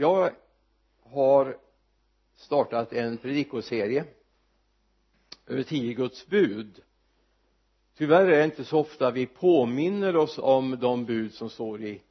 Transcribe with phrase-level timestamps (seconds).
[0.00, 0.30] jag
[1.02, 1.56] har
[2.36, 4.04] startat en predikoserie
[5.46, 6.80] över tio Guds bud.
[7.96, 12.02] Tyvärr är det inte så ofta vi påminner oss om de bud som står i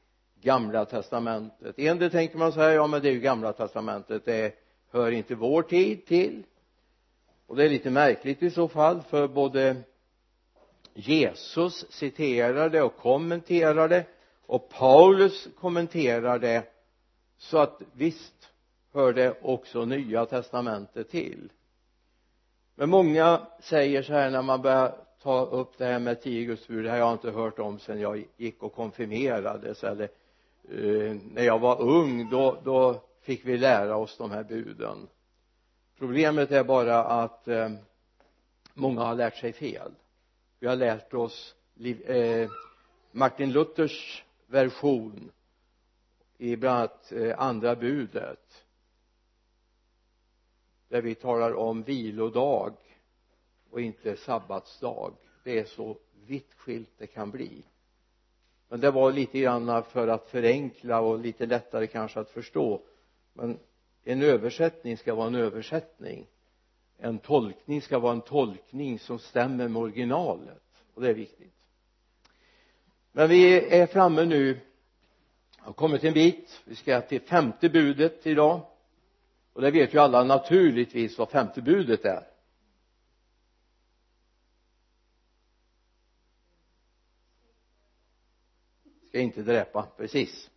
[0.42, 1.80] gamla testamentet.
[1.80, 4.26] En del tänker man så här ja men det är ju gamla testamentet.
[4.26, 4.56] Det
[4.90, 6.44] hör inte vår tid till.
[7.48, 9.76] Och det är lite märkligt i så fall för både
[10.94, 14.06] Jesus citerar det och kommenterar det
[14.46, 16.64] och Paulus kommenterar det
[17.40, 18.50] så att visst
[18.94, 21.50] hör det också nya testamentet till.
[22.76, 26.68] Men många säger så här när man börjar ta upp det här med tio Guds
[26.68, 30.10] bud det här har jag inte hört om sedan jag gick och konfirmerades eller
[30.70, 35.08] eh, när jag var ung då, då fick vi lära oss de här buden.
[35.98, 37.70] Problemet är bara att eh,
[38.74, 39.92] många har lärt sig fel.
[40.60, 41.56] Vi har lärt oss
[42.06, 42.50] eh,
[43.12, 45.32] Martin Luthers version
[46.42, 48.66] i bland annat eh, andra budet
[50.88, 52.74] där vi talar om vilodag
[53.70, 55.14] och inte sabbatsdag.
[55.44, 57.64] Det är så vitt skilt det kan bli.
[58.70, 62.82] Men det var lite grann för att förenkla och lite lättare kanske att förstå.
[63.34, 63.60] Men
[64.04, 66.28] en översättning ska vara en översättning.
[66.98, 70.64] En tolkning ska vara en tolkning som stämmer med originalet.
[70.94, 71.66] Och det är viktigt.
[73.12, 74.60] Men vi är framme nu
[75.62, 76.62] har kommit en bit.
[76.66, 78.62] Vi ska till femte budet idag.
[79.54, 82.24] Och det vet ju alla naturligtvis vad femte budet är.
[89.08, 90.50] Ska inte dräpa precis.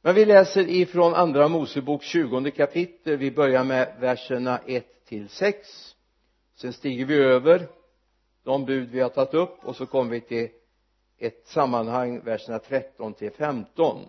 [0.00, 3.16] Men vi läser ifrån andra mosebok 20 kapitel.
[3.16, 5.96] Vi börjar med verserna 1 till 6
[6.56, 7.68] sen stiger vi över
[8.42, 10.48] de bud vi har tagit upp och så kommer vi till
[11.18, 14.08] ett sammanhang verserna 13 till 15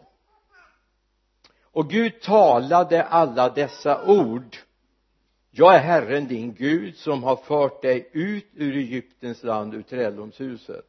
[1.77, 4.57] och Gud talade alla dessa ord.
[5.51, 10.85] Jag är Herren din Gud som har fört dig ut ur Egyptens land ur träldomshuset.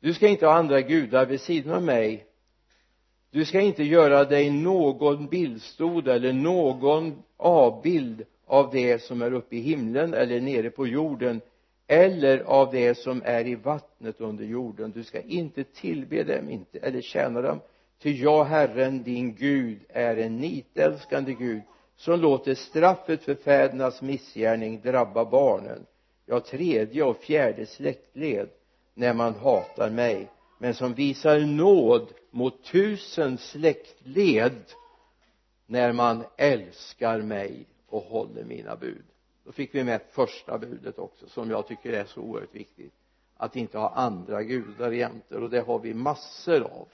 [0.00, 2.26] Du ska inte ha andra gudar vid sidan av mig.
[3.30, 9.56] Du ska inte göra dig någon bildstod eller någon avbild av det som är uppe
[9.56, 11.40] i himlen eller nere på jorden
[11.86, 14.92] eller av det som är i vattnet under jorden.
[14.92, 17.60] Du ska inte tillbe dem inte eller tjäna dem.
[18.02, 21.62] Ty jag herren din Gud är en nitälskande Gud
[21.96, 25.86] som låter straffet för fädernas missgärning drabba barnen.
[26.26, 28.48] Ja tredje och fjärde släktled
[28.94, 34.62] när man hatar mig men som visar nåd mot tusen släktled
[35.66, 39.04] när man älskar mig och håller mina bud
[39.44, 42.94] då fick vi med första budet också som jag tycker är så oerhört viktigt.
[43.36, 46.88] Att inte ha andra gudar jämte och det har vi massor av.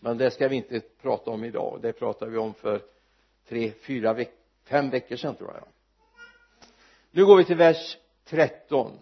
[0.00, 1.78] Men det ska vi inte prata om idag.
[1.82, 2.82] Det pratar vi om för
[3.48, 4.32] tre, fyra, veck
[4.64, 5.64] fem veckor sedan tror jag.
[7.10, 8.98] Nu går vi till vers 13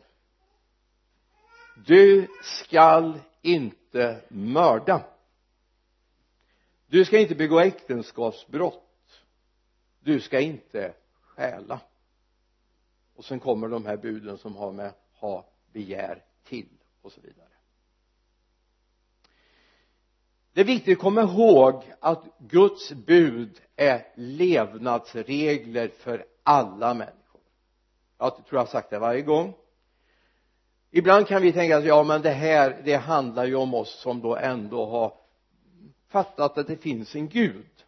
[1.86, 5.02] du skall inte mörda.
[6.86, 9.22] Du ska inte begå äktenskapsbrott.
[10.00, 11.80] Du ska inte stjäla
[13.20, 16.68] och sen kommer de här buden som har med ha begär till
[17.02, 17.48] och så vidare.
[20.52, 27.40] Det är viktigt att komma ihåg att Guds bud är levnadsregler för alla människor.
[28.18, 29.54] Jag tror jag har sagt det varje gång.
[30.90, 34.20] Ibland kan vi tänka att ja men det här det handlar ju om oss som
[34.20, 35.14] då ändå har
[36.08, 37.84] fattat att det finns en gud.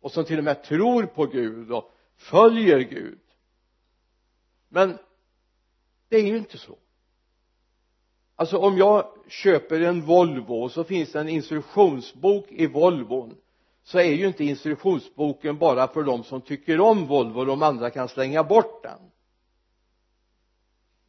[0.00, 3.18] Och som till och med tror på Gud och följer Gud
[4.70, 4.98] men
[6.08, 6.76] det är ju inte så.
[8.36, 13.34] Alltså om jag köper en Volvo och så finns det en instruktionsbok i Volvon
[13.82, 18.08] så är ju inte instruktionsboken bara för de som tycker om Volvo de andra kan
[18.08, 18.98] slänga bort den.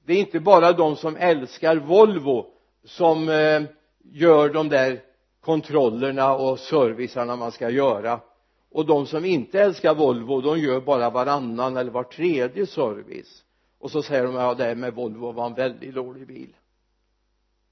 [0.06, 2.46] Det är inte bara de som älskar Volvo
[2.84, 3.62] som eh,
[4.04, 5.02] gör de där
[5.42, 8.20] kontrollerna och servicerna man ska göra.
[8.72, 13.44] Och de som inte älskar Volvo de gör bara varannan eller var tredje service
[13.82, 16.56] och så säger de ja det här med Volvo var en väldigt dålig bil.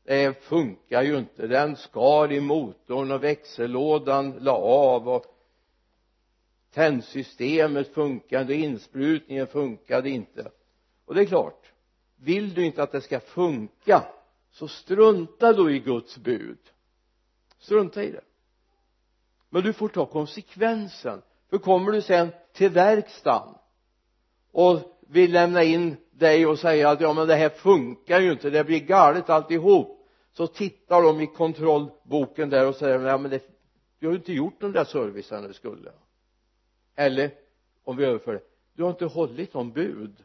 [0.04, 1.48] Det funkar ju inte.
[1.48, 5.26] Den skar i motorn och växellådan la av och
[6.74, 10.52] tändsystemet funkade insprutningen funkade inte.
[11.06, 11.74] Och det är klart
[12.16, 14.04] vill du inte att det ska funka
[14.52, 16.60] så strunta då i Guds bud.
[17.60, 18.24] Strunta i det.
[19.50, 21.22] Men du får ta konsekvensen.
[21.50, 23.56] För kommer du sen till verkstaden
[24.52, 28.50] och vill lämna in dig och säga att ja men det här funkar ju inte
[28.50, 30.08] det blir galet alltihop.
[30.32, 33.42] Så tittar de i kontrollboken där och säger ja men det
[34.00, 35.92] du har ju inte gjort den där servicen du skulle.
[36.96, 37.32] Eller
[37.84, 38.42] om vi överför det
[38.74, 40.24] du har inte hållit de bud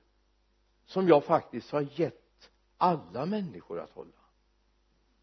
[0.86, 4.10] som jag faktiskt har gett alla människor att hålla.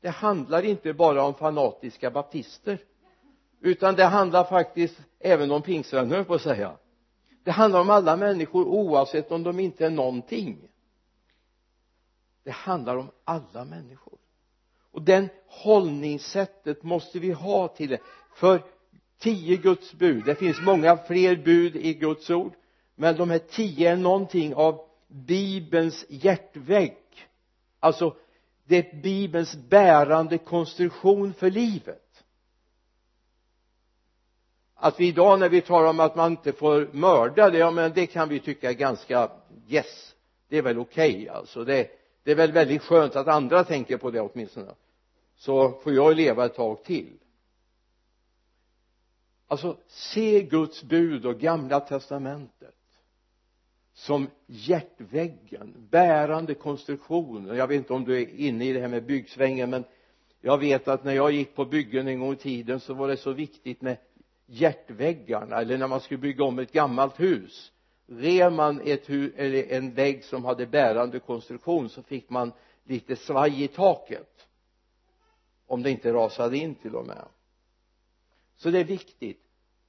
[0.01, 2.77] Det handlar inte bara om fanatiska baptister
[3.61, 6.77] utan det handlar faktiskt även om pingstvänner på att säga
[7.43, 10.57] det handlar om alla människor oavsett om de inte är någonting.
[12.43, 14.17] Det handlar om alla människor.
[14.91, 17.99] Och den hållningssättet måste vi ha till det.
[18.35, 18.63] För
[19.19, 22.53] tio Guds bud det finns många fler bud i Guds ord
[22.95, 26.97] men de här tio är någonting av bibelns hjärtvägg.
[27.79, 28.15] Alltså
[28.63, 32.10] det är bibelns bärande konstruktion för livet
[34.81, 37.93] att vi idag när vi talar om att man inte får mörda det, ja men
[37.93, 39.29] det kan vi tycka är ganska
[39.69, 40.11] yes
[40.51, 41.63] det är väl okej okay, alltså.
[41.63, 41.89] Det,
[42.23, 44.75] det är väl väldigt skönt att andra tänker på det åtminstone.
[45.35, 47.13] Så får jag leva ett tag till.
[49.47, 52.75] Alltså se Guds bud och gamla testamentet
[53.93, 59.05] som hjärtväggen bärande konstruktioner jag vet inte om du är inne i det här med
[59.05, 59.83] byggsvängen men
[60.41, 63.17] jag vet att när jag gick på byggen en gång i tiden så var det
[63.17, 63.97] så viktigt med
[64.51, 67.71] hjärtväggarna eller när man skulle bygga om ett gammalt hus
[68.07, 72.51] rev man ett hus eller en vägg som hade bärande konstruktion så fick man
[72.83, 74.47] lite svaj i taket.
[75.67, 77.25] Om det inte rasade in till och med.
[78.57, 79.41] Så det är viktigt.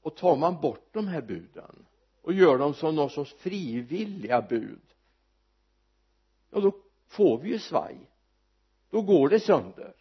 [0.02, 1.86] Och tar man bort de här buden
[2.22, 4.80] och gör dem som någon sorts frivilliga bud
[6.52, 6.72] ja då
[7.08, 7.96] får vi ju svaj.
[8.90, 9.94] Då går det sönder.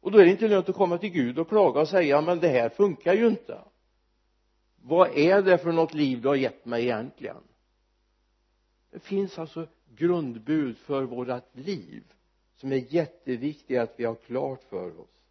[0.00, 2.40] Och då är det inte lönt att komma till Gud och klaga och säga men
[2.40, 3.60] det här funkar ju inte
[4.88, 7.42] vad är det för något liv du har gett mig egentligen?
[8.90, 12.02] Det finns alltså grundbud för vårat liv
[12.56, 15.24] som är jätteviktiga att vi har klart för oss.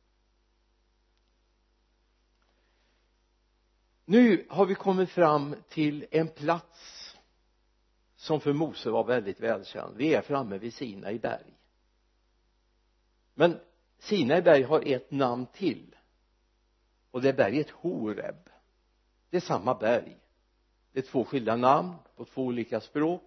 [4.05, 7.15] Nu har vi kommit fram till en plats
[8.15, 9.97] som för Mose var väldigt välkänd.
[9.97, 11.57] Vi är framme vid Sinai berg
[13.39, 13.59] men
[13.99, 15.95] Sinai berg har ett namn till.
[17.11, 18.46] Och det är berget Horeb
[19.29, 20.17] det är samma berg.
[20.93, 23.23] Det är två skilda namn på två olika språk.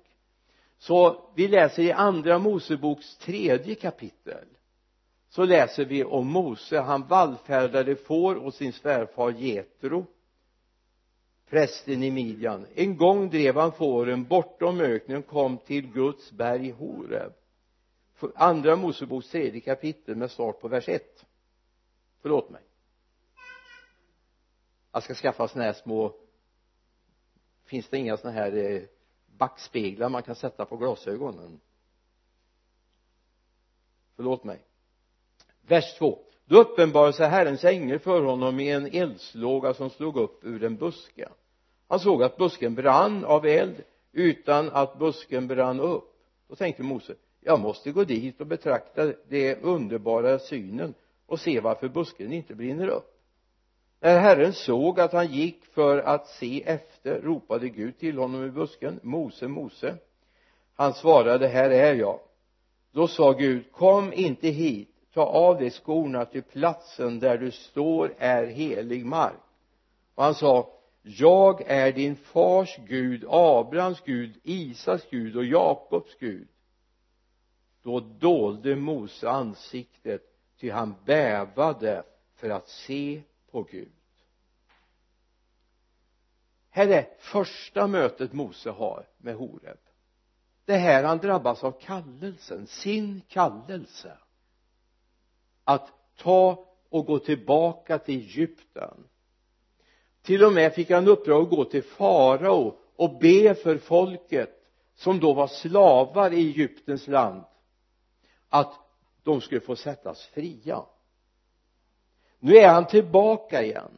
[0.78, 4.46] Så vi läser i andra Moseboks tredje kapitel.
[5.28, 6.80] Så läser vi om Mose.
[6.80, 10.06] Han vallfärdade får och sin svärfar Jetro
[11.50, 12.66] prästen i Midjan.
[12.74, 17.32] En gång drev han fåren bortom öknen och kom till Guds berg Horeb.
[18.34, 21.26] Andra Moseboks tredje kapitel med start på vers 1
[22.22, 22.62] förlåt mig
[24.92, 26.14] jag ska skaffa såna här små
[27.64, 28.82] finns det inga såna här eh,
[29.26, 31.60] backspeglar man kan sätta på glasögonen?
[34.16, 34.58] Förlåt mig.
[35.62, 40.44] Vers 2 då uppenbarade sig Herrens ängel för honom i en eldslåga som slog upp
[40.44, 41.28] ur en buske.
[41.88, 43.82] Han såg att busken brann av eld
[44.12, 46.14] utan att busken brann upp.
[46.48, 50.94] Då tänkte Mose jag måste gå dit och betrakta det underbara synen
[51.26, 53.19] och se varför busken inte brinner upp
[54.00, 58.50] när Herren såg att han gick för att se efter ropade Gud till honom i
[58.50, 59.96] busken Mose, Mose.
[60.74, 62.20] Han svarade här är jag.
[62.92, 68.14] Då sa Gud kom inte hit ta av dig skorna till platsen där du står
[68.18, 69.40] är helig mark.
[70.14, 76.48] Och han sa jag är din fars Gud Abrahams Gud Isaks Gud och Jakobs Gud.
[77.82, 80.22] Då dolde Mose ansiktet
[80.60, 82.02] ty han bävade
[82.36, 83.92] för att se på Gud.
[86.70, 89.78] Här är första mötet Mose har med Horeb.
[90.64, 94.18] Det här han drabbas av kallelsen, sin kallelse.
[95.64, 99.04] Att ta och gå tillbaka till Egypten.
[100.22, 104.50] Till och med fick han uppdrag att gå till farao och be för folket
[104.94, 107.44] som då var slavar i Egyptens land
[108.48, 108.74] att
[109.22, 110.84] de skulle få sättas fria
[112.40, 113.90] nu är han tillbaka igen.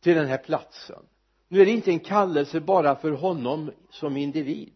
[0.00, 1.02] Till den här platsen.
[1.48, 4.72] Nu är det inte en kallelse bara för honom som individ.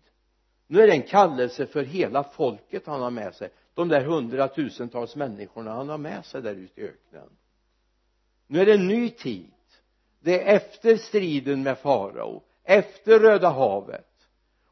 [0.67, 3.51] Nu är det en kallelse för hela folket han har med sig.
[3.75, 7.29] De där hundratusentals människorna han har med sig där ute i öknen.
[8.47, 9.51] Nu är det en ny tid.
[10.21, 14.07] Det är efter striden med farao efter röda havet.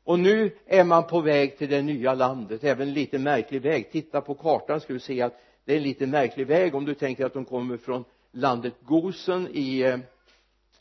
[0.05, 2.65] Och nu är man på väg till det nya landet.
[2.65, 3.91] Även en lite märklig väg.
[3.93, 6.95] Titta på kartan ska du se att det är en lite märklig väg om du
[6.95, 9.99] tänker att de kommer från landet Gosen i eh,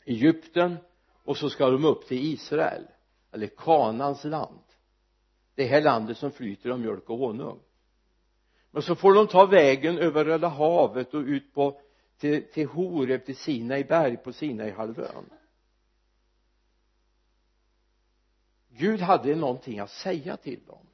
[0.04, 0.76] Egypten
[1.24, 2.82] och så ska de upp till Israel
[3.32, 4.62] eller Kanans land.
[5.54, 7.58] Det här landet som flyter av mjölk och honung.
[8.70, 11.80] Men så får de ta vägen över Röda havet och ut på
[12.18, 15.30] till, till Horeb, till Sinai berg på Sinaihalvön.
[18.68, 20.86] Gud hade någonting att säga till dem.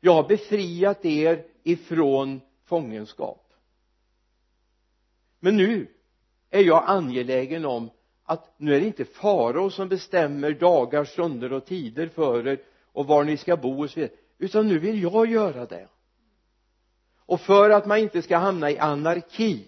[0.00, 3.52] Jag har befriat er ifrån fångenskap.
[5.40, 5.86] Men nu
[6.50, 7.90] är jag angelägen om
[8.24, 12.62] att nu är det inte farao som bestämmer dagar, stunder och tider för er
[12.92, 15.88] och var ni ska bo och så vidare utan nu vill jag göra det.
[17.18, 19.66] Och för att man inte ska hamna i anarki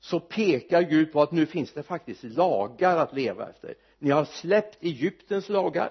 [0.00, 3.74] så pekar Gud på att nu finns det faktiskt lagar att leva efter.
[3.98, 5.90] Ni har släppt Egyptens lagar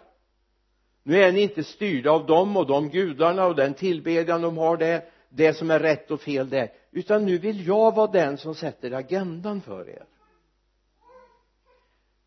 [1.08, 4.78] nu är ni inte styrda av dem och de gudarna och den tillbedjan de har
[4.78, 6.72] där det som är rätt och fel där.
[6.92, 10.06] Utan nu vill jag vara den som sätter agendan för er.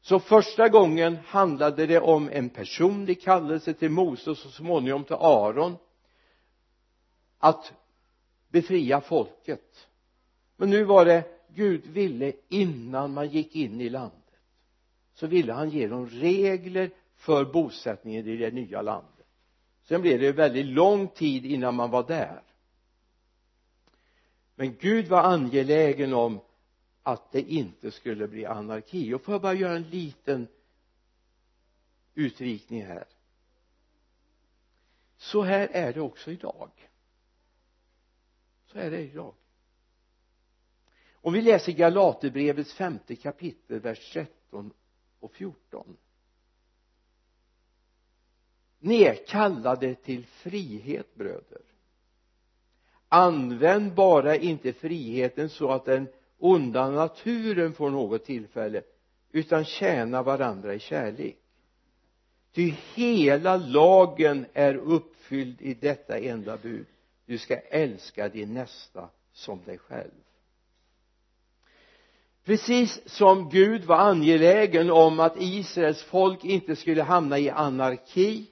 [0.01, 5.17] Så första gången handlade det om en personlig kallelse till Moses och så småningom till
[5.19, 5.77] Aron
[7.39, 7.73] att
[8.49, 9.89] befria folket.
[10.57, 14.19] Men nu var det Gud ville innan man gick in i landet.
[15.15, 19.27] Så ville han ge dem regler för bosättningen i det nya landet.
[19.83, 22.43] Sen blev det väldigt lång tid innan man var där.
[24.55, 26.41] Men Gud var angelägen om
[27.03, 29.15] att det inte skulle bli anarki.
[29.15, 30.49] Och får jag bara göra en liten
[32.15, 33.05] utvikning här.
[35.17, 36.71] Så här är det också idag.
[38.67, 39.35] Så är det idag.
[41.13, 44.73] Om vi läser Galaterbrevets femte kapitel vers 13
[45.21, 45.97] och 14
[48.81, 51.61] ni är kallade till frihet bröder.
[53.09, 56.09] Använd bara inte friheten så att den
[56.39, 58.83] onda naturen får något tillfälle
[59.33, 61.37] utan tjäna varandra i kärlek.
[62.53, 66.87] Ty hela lagen är uppfylld i detta enda bud.
[67.27, 70.11] Du ska älska din nästa som dig själv.
[72.45, 78.47] Precis som Gud var angelägen om att Israels folk inte skulle hamna i anarki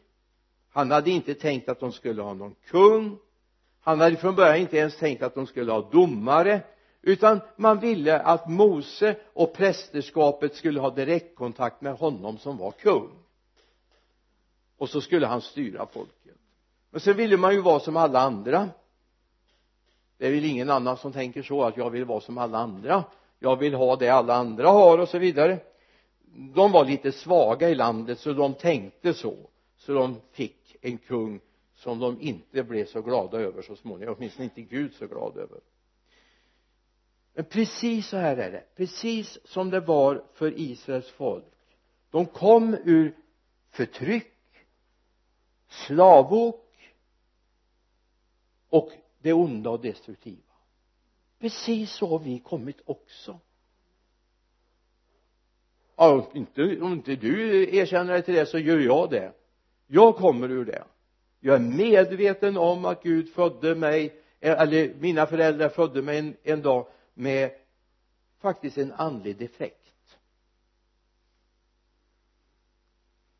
[0.78, 3.18] han hade inte tänkt att de skulle ha någon kung.
[3.80, 6.60] Han hade från början inte ens tänkt att de skulle ha domare
[7.02, 13.10] utan man ville att Mose och prästerskapet skulle ha direktkontakt med honom som var kung.
[14.76, 16.36] Och så skulle han styra folket.
[16.90, 18.68] Men sen ville man ju vara som alla andra.
[20.18, 23.04] Det är väl ingen annan som tänker så att jag vill vara som alla andra.
[23.38, 25.58] Jag vill ha det alla andra har och så vidare.
[26.54, 29.36] De var lite svaga i landet så de tänkte så.
[29.78, 31.40] Så de fick en kung
[31.74, 34.14] som de inte blev så glada över så småningom.
[34.18, 35.60] Åtminstone inte Gud så glad över.
[37.34, 38.64] Men precis så här är det.
[38.76, 41.44] Precis som det var för Israels folk.
[42.10, 43.16] De kom ur
[43.70, 44.32] förtryck
[45.68, 46.94] slavok
[48.68, 50.52] och det onda och destruktiva.
[51.38, 53.40] Precis så har vi kommit också.
[55.96, 59.32] Ja, om inte, om inte du erkänner dig till det så gör jag det
[59.88, 60.84] jag kommer ur det.
[61.40, 66.62] Jag är medveten om att Gud födde mig eller mina föräldrar födde mig en, en
[66.62, 67.50] dag med
[68.38, 70.18] faktiskt en andlig defekt.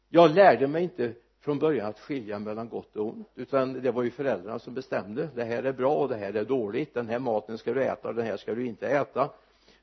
[0.09, 4.03] Jag lärde mig inte från början att skilja mellan gott och ont utan det var
[4.03, 5.29] ju föräldrarna som bestämde.
[5.35, 8.09] Det här är bra och det här är dåligt den här maten ska du äta
[8.09, 9.31] och den här ska du inte äta.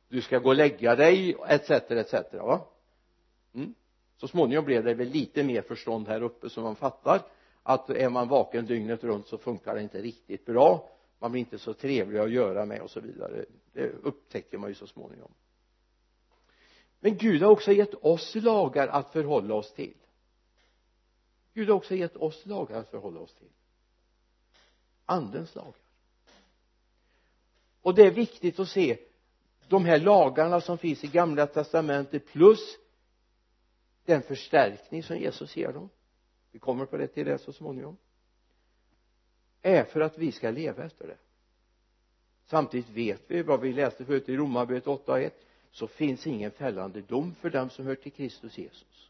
[0.07, 2.62] Du ska gå och lägga dig etc etc va?
[3.53, 3.74] Mm
[4.17, 7.22] så småningom blev det väl lite mer förstånd här uppe så man fattar
[7.63, 10.89] att är man vaken dygnet runt så funkar det inte riktigt bra.
[11.19, 13.45] Man blir inte så trevlig att göra med och så vidare.
[13.74, 15.31] Det upptäcker man ju så småningom.
[17.00, 19.93] Men Gud har också gett oss lagar att förhålla oss till.
[21.53, 23.50] Gud har också gett oss lagar att förhålla oss till.
[25.05, 25.74] Andens lagar.
[27.81, 28.98] Och det är viktigt att se
[29.67, 32.77] de här lagarna som finns i gamla testamentet plus
[34.06, 35.90] den förstärkning som Jesus ger dem.
[36.52, 37.98] Vi kommer på det till det så småningom.
[39.62, 41.18] Är för att vi ska leva efter det.
[42.46, 45.32] Samtidigt vet vi vad vi läste förut i Romarbrevet 8.1
[45.72, 49.10] så finns ingen fällande dom för dem som hör till Kristus Jesus.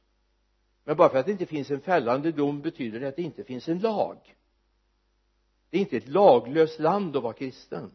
[0.83, 3.43] Men bara för att det inte finns en fällande dom betyder det att det inte
[3.43, 4.35] finns en lag.
[5.69, 7.91] Det är inte ett laglöst land att vara kristen.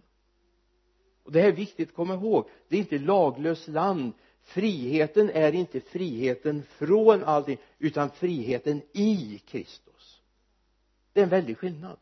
[1.22, 2.48] Och det här är viktigt att komma ihåg.
[2.68, 9.42] Det är inte ett laglöst land friheten är inte friheten från allting utan friheten i
[9.46, 10.22] Kristus.
[11.12, 11.98] Det är en väldig skillnad.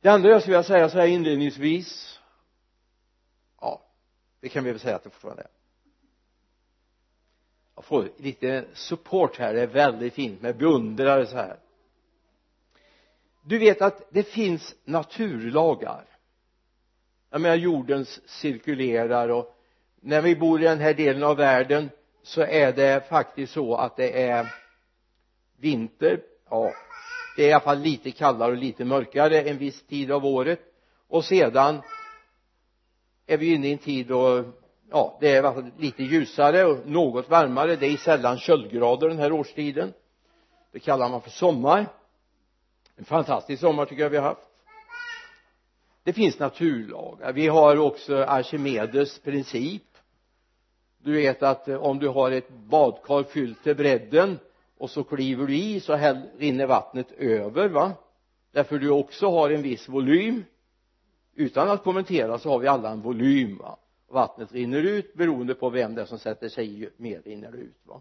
[0.00, 2.20] Det andra jag skulle vilja säga så här inledningsvis.
[3.60, 3.84] Ja
[4.40, 5.48] det kan vi väl säga att det fortfarande är.
[7.74, 11.58] Jag får lite support här det är väldigt fint med beundrare så här.
[13.42, 16.04] Du vet att det finns naturlagar.
[17.30, 19.53] Jag menar jordens cirkulerar och
[20.06, 21.90] när vi bor i den här delen av världen
[22.22, 24.54] så är det faktiskt så att det är
[25.58, 26.20] vinter.
[26.50, 26.72] Ja
[27.36, 30.60] det är i alla fall lite kallare och lite mörkare en viss tid av året.
[31.08, 31.82] Och sedan
[33.26, 34.44] är vi inne i en tid då
[34.90, 37.76] ja det är i alla fall lite ljusare och något varmare.
[37.76, 39.92] Det är sällan köldgrader den här årstiden.
[40.72, 41.86] Det kallar man för sommar.
[42.96, 44.40] En fantastisk sommar tycker jag vi har haft.
[46.02, 47.32] Det finns naturlagar.
[47.32, 49.82] Vi har också Archimedes princip
[51.04, 54.38] du vet att eh, om du har ett badkar fyllt till bredden
[54.78, 57.92] och så kliver du i så häll, rinner vattnet över va?
[58.52, 60.44] Därför du också har en viss volym.
[61.34, 63.78] Utan att kommentera så har vi alla en volym va?
[64.08, 67.58] Vattnet rinner ut beroende på vem det är som sätter sig i mer rinner det
[67.58, 68.00] ut va?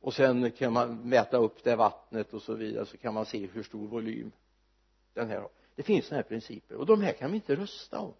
[0.00, 3.46] Och sen kan man mäta upp det vattnet och så vidare så kan man se
[3.46, 4.32] hur stor volym
[5.14, 5.50] den här har.
[5.74, 8.14] Det finns sådana här principer och de här kan vi inte rösta om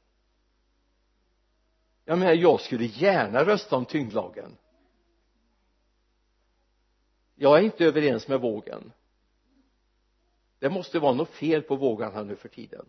[2.10, 4.56] jag menar jag skulle gärna rösta om tyngdlagen.
[7.34, 8.92] Jag är inte överens med vågen.
[10.58, 12.86] Det måste vara något fel på vågen här nu för tiden.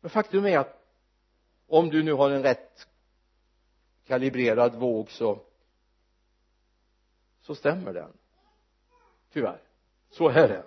[0.00, 0.86] Men faktum är att
[1.66, 2.88] om du nu har en rätt
[4.06, 5.40] kalibrerad våg så
[7.40, 8.12] så stämmer den.
[9.32, 9.62] Tyvärr.
[10.10, 10.64] Så är det.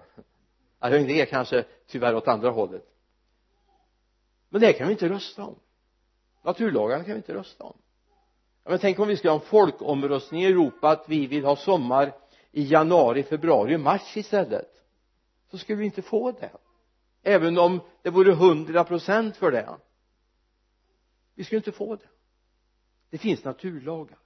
[0.80, 2.88] Alltså det är kanske tyvärr åt andra hållet.
[4.50, 5.56] Men det kan vi inte rösta om
[6.44, 7.78] naturlagarna kan vi inte rösta om.
[8.64, 11.56] Ja, men tänk om vi ska ha en folkomröstning i Europa att vi vill ha
[11.56, 12.14] sommar
[12.52, 14.82] i januari, februari, mars istället.
[15.52, 16.52] Så skulle vi inte få det.
[17.24, 19.70] Även om det vore hundra procent för det.
[21.36, 22.08] Vi skulle inte få det.
[23.10, 24.18] Det finns naturlagar.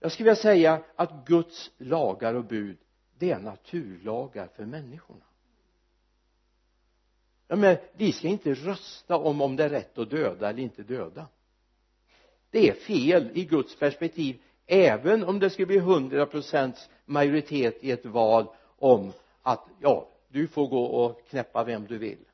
[0.00, 2.78] Jag skulle vilja säga att Guds lagar och bud
[3.18, 5.24] det är naturlagar för människorna
[7.52, 10.82] ja, men vi ska inte rösta om om det är rätt att döda eller inte
[10.82, 11.26] döda.
[12.50, 17.90] Det är fel i Guds perspektiv även om det skulle bli hundra procents majoritet i
[17.90, 18.46] ett val
[18.78, 19.12] om
[19.42, 22.24] att ja du får gå och knäppa vem du vill.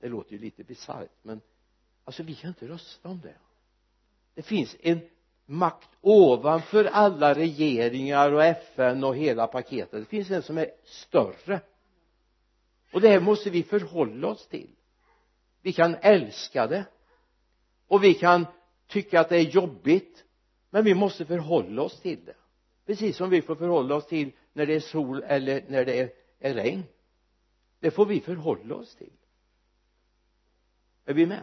[0.00, 1.40] Det låter ju lite bisarrt men
[2.04, 3.36] alltså vi kan inte rösta om det.
[4.34, 5.00] Det finns en
[5.46, 10.00] makt ovanför alla regeringar och FN och hela paketet.
[10.00, 11.60] Det finns en som är större
[12.94, 14.70] och det här måste vi förhålla oss till.
[15.62, 16.84] Vi kan älska det.
[17.88, 18.46] Och vi kan
[18.86, 20.24] tycka att det är jobbigt.
[20.70, 22.34] Men vi måste förhålla oss till det.
[22.86, 26.10] Precis som vi får förhålla oss till när det är sol eller när det är,
[26.38, 26.82] är regn.
[27.80, 29.12] Det får vi förhålla oss till.
[31.04, 31.42] Är vi med?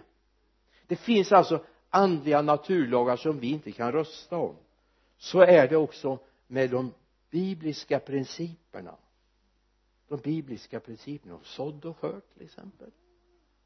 [0.87, 4.55] Det finns alltså andliga naturlagar som vi inte kan rösta om.
[5.17, 6.93] Så är det också med de
[7.29, 8.95] bibliska principerna
[10.12, 12.91] de bibliska principerna om sådd och skörd till exempel.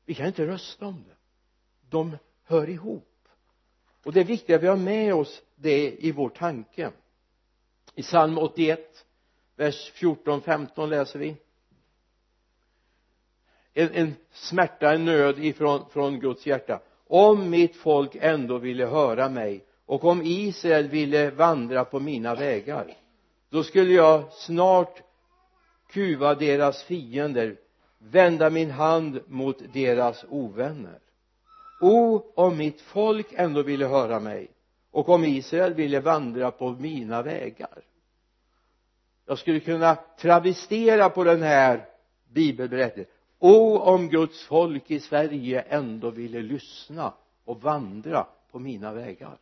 [0.06, 1.16] Vi kan inte rösta om det.
[1.90, 3.28] De hör ihop.
[4.04, 6.92] Och det är viktigt att vi har med oss det i vår tanke.
[7.96, 9.06] I psalm 81
[9.56, 11.36] vers 14 15 läser vi.
[13.74, 16.82] En, en smärta, en nöd ifrån från Guds hjärta.
[17.08, 22.98] Om mitt folk ändå ville höra mig och om Israel ville vandra på mina vägar
[23.50, 25.05] då skulle jag snart
[25.96, 27.58] kuva deras fiender
[27.98, 31.00] vända min hand mot deras ovänner.
[31.82, 34.52] O om mitt folk ändå ville höra mig
[34.92, 37.84] och om Israel ville vandra på mina vägar.
[39.26, 41.86] Jag skulle kunna travestera på den här
[42.30, 43.14] bibelberättelsen.
[43.40, 47.14] O om Guds folk i Sverige ändå ville lyssna
[47.46, 49.38] och vandra på mina vägar.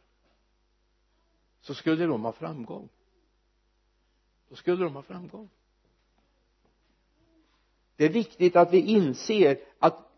[1.61, 2.89] Så skulle de ha framgång.
[4.49, 5.49] Då skulle de ha framgång
[7.95, 10.09] det är viktigt att vi inser att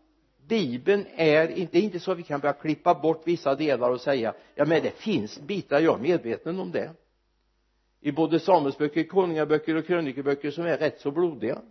[0.46, 3.90] bibeln är inte, det är inte så att vi kan börja klippa bort vissa delar
[3.90, 6.92] och säga ja men det finns bitar, jag är medveten om det.
[8.00, 11.62] I både Samuelsböcker, konungaböcker och krönikeböcker som är rätt så blodiga.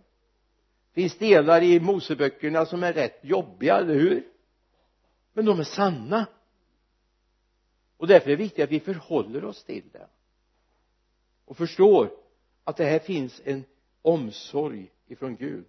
[0.92, 4.24] Finns delar i Moseböckerna som är rätt jobbiga, eller hur?
[5.32, 6.26] Men de är sanna.
[7.96, 10.06] Och därför är det viktigt att vi förhåller oss till det.
[11.44, 12.10] Och förstår
[12.64, 13.64] att det här finns en
[14.02, 15.64] omsorg ifrån Gud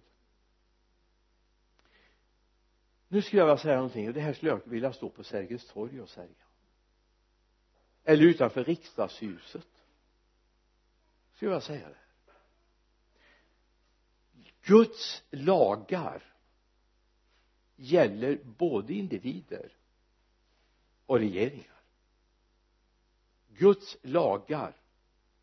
[3.08, 5.66] nu skulle jag vilja säga någonting och det här skulle jag vilja stå på Sergels
[5.66, 6.46] torg och säga.
[8.04, 9.68] Eller utanför riksdagshuset.
[11.32, 11.98] Skulle jag vilja säga det.
[14.62, 16.34] Guds lagar
[17.76, 19.72] gäller både individer
[21.06, 21.80] och regeringar.
[23.48, 24.76] Guds lagar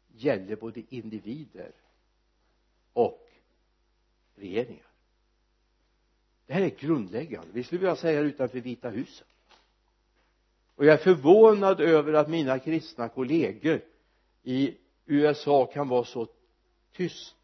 [0.08, 1.76] gäller både individer
[2.94, 3.30] och
[4.36, 4.85] regeringar
[6.46, 7.48] det här är grundläggande.
[7.52, 9.28] Vi skulle vilja säga det utanför vita huset?
[10.76, 13.82] Och jag är förvånad över att mina kristna kollegor
[14.44, 16.28] i USA kan vara så
[16.92, 17.36] tyst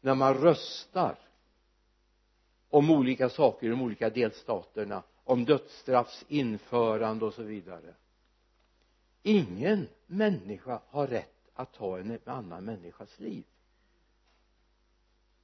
[0.00, 1.18] när man röstar
[2.70, 7.94] om olika saker i de olika delstaterna om dödsstraffs införande och så vidare.
[9.22, 13.44] Ingen människa har rätt att ta en annan människas liv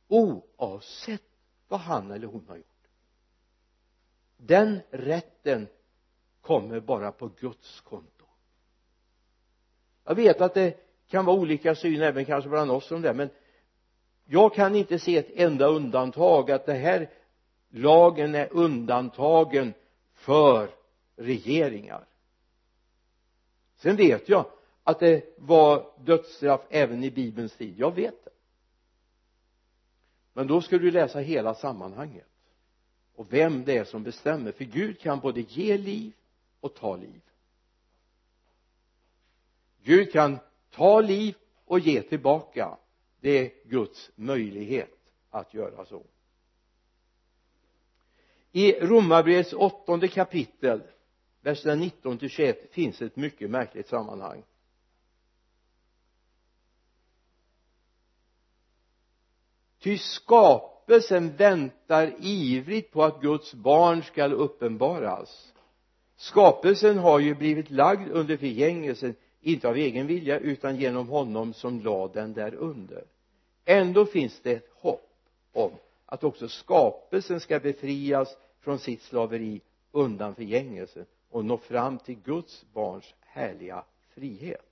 [0.08, 1.22] oavsett
[1.68, 2.66] vad han eller hon har gjort
[4.36, 5.68] den rätten
[6.40, 8.24] kommer bara på Guds konto.
[10.04, 13.30] Jag vet att det kan vara olika syn även kanske bland oss om det men
[14.24, 17.10] jag kan inte se ett enda undantag att det här
[17.68, 19.74] lagen är undantagen
[20.14, 20.70] för
[21.16, 22.06] regeringar.
[23.76, 24.46] Sen vet jag
[24.82, 27.74] att det var dödsstraff även i bibelns tid.
[27.78, 28.30] Jag vet det.
[30.32, 32.33] Men då ska du läsa hela sammanhanget
[33.14, 34.52] och vem det är som bestämmer.
[34.52, 36.12] För Gud kan både ge liv
[36.60, 37.20] och ta liv.
[39.82, 40.38] Gud kan
[40.70, 42.78] ta liv och ge tillbaka.
[43.20, 44.98] Det är Guds möjlighet
[45.30, 46.06] att göra så.
[48.52, 50.82] I romarbrevets åttonde kapitel
[51.40, 54.42] verserna 19 till 21 finns ett mycket märkligt sammanhang.
[59.78, 65.52] Ty skap skapelsen väntar ivrigt på att Guds barn skall uppenbaras.
[66.16, 71.80] Skapelsen har ju blivit lagd under förgängelsen inte av egen vilja utan genom honom som
[71.80, 73.04] lade den där under.
[73.64, 75.10] Ändå finns det ett hopp
[75.52, 75.70] om
[76.06, 79.60] att också skapelsen ska befrias från sitt slaveri
[79.92, 84.70] undan förgängelsen och nå fram till Guds barns härliga frihet.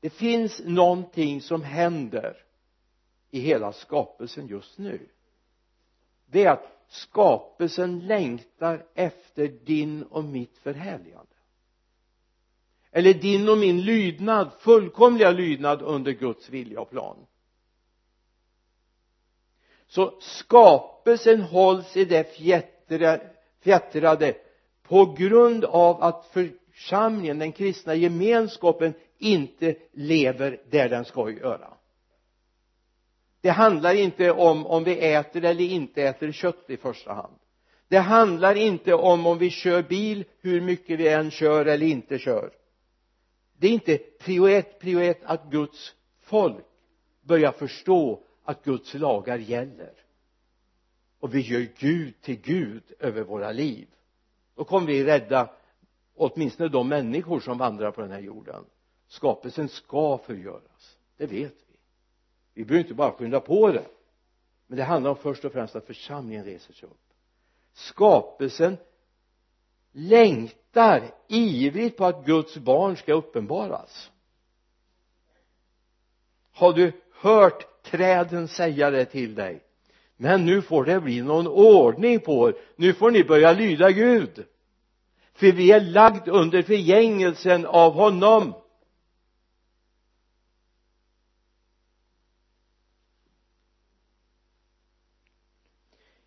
[0.00, 2.44] Det finns någonting som händer
[3.34, 5.08] i hela skapelsen just nu.
[6.26, 11.34] Det är att skapelsen längtar efter din och mitt förhärligande.
[12.90, 17.26] Eller din och min lydnad, fullkomliga lydnad under Guds vilja och plan.
[19.86, 22.36] Så skapelsen hålls i det
[23.60, 24.36] fjättrade
[24.82, 31.74] på grund av att församlingen, den kristna gemenskapen inte lever där den ska göra
[33.44, 37.34] det handlar inte om om vi äter eller inte äter kött i första hand.
[37.88, 42.18] Det handlar inte om om vi kör bil hur mycket vi än kör eller inte
[42.18, 42.50] kör.
[43.56, 46.64] Det är inte prio ett, prio ett att Guds folk
[47.22, 49.92] börjar förstå att Guds lagar gäller.
[51.20, 53.88] Och vi gör Gud till Gud över våra liv.
[54.54, 55.50] Då kommer vi rädda
[56.14, 58.64] åtminstone de människor som vandrar på den här jorden.
[59.08, 60.98] Skapelsen ska förgöras.
[61.16, 61.63] Det vet vi
[62.54, 63.86] vi behöver inte bara skynda på det.
[64.66, 66.98] Men det handlar om först och främst att församlingen reser sig upp.
[67.72, 68.76] Skapelsen
[69.92, 74.10] längtar ivrigt på att Guds barn ska uppenbaras.
[76.52, 79.62] Har du hört träden säga det till dig?
[80.16, 82.54] Men nu får det bli någon ordning på er.
[82.76, 84.44] Nu får ni börja lyda Gud.
[85.32, 88.54] För vi är lagd under förgängelsen av honom.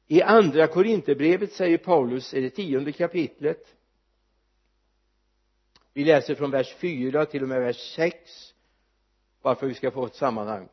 [0.08, 3.76] I andra korinterbrevet säger Paulus i det tionde kapitlet?
[5.94, 8.54] Vi läser från vers 4 till och med vers 6
[9.42, 10.68] varför vi ska få ett sammanhang.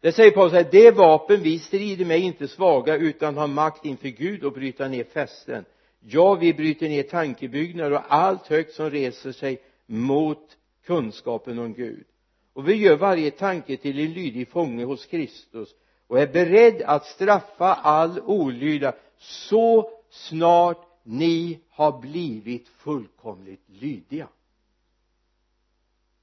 [0.00, 3.84] Det säger Paulus här det vapen vi strider med är inte svaga utan har makt
[3.84, 5.64] inför Gud och bryta ner fästen.
[6.00, 12.04] Ja vi bryter ner tankebyggnader och allt högt som reser sig mot kunskapen om Gud.
[12.52, 15.74] Och vi gör varje tanke till en lydig fånge hos Kristus
[16.08, 24.28] och är beredd att straffa all olydnad så snart ni har blivit fullkomligt lydiga.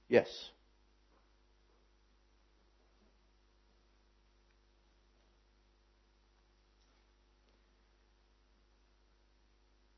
[0.08, 0.52] Yes.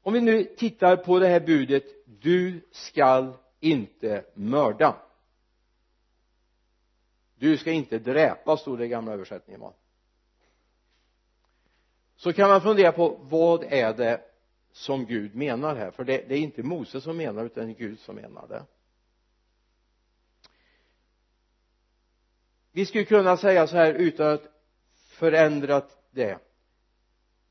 [0.02, 5.07] Om vi nu tittar på det här budet du skall inte mörda
[7.38, 9.74] du ska inte dräpa stod det i gamla översättningen va
[12.18, 14.22] så kan man fundera på vad är det
[14.72, 15.92] som Gud menar här?
[15.92, 18.66] För det, det är inte Mose som menar utan det är Gud som menar det.
[22.72, 24.44] Vi skulle kunna säga så här utan att
[24.94, 26.40] förändra det.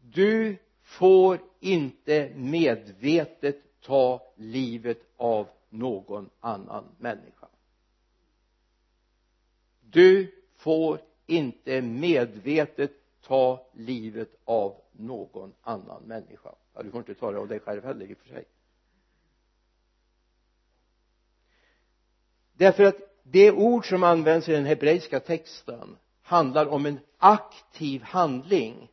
[0.00, 7.48] Du får inte medvetet ta livet av någon annan människa
[9.90, 16.54] du får inte medvetet ta livet av någon annan människa.
[16.74, 18.44] Ja, du får inte ta det av dig själv heller i och för sig.
[22.52, 28.88] Därför att det ord som används i den hebreiska texten handlar om en aktiv handling.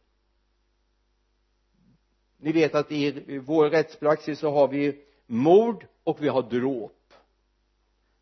[2.38, 7.03] Ni vet att i vår rättspraxis så har vi mord och vi har dråp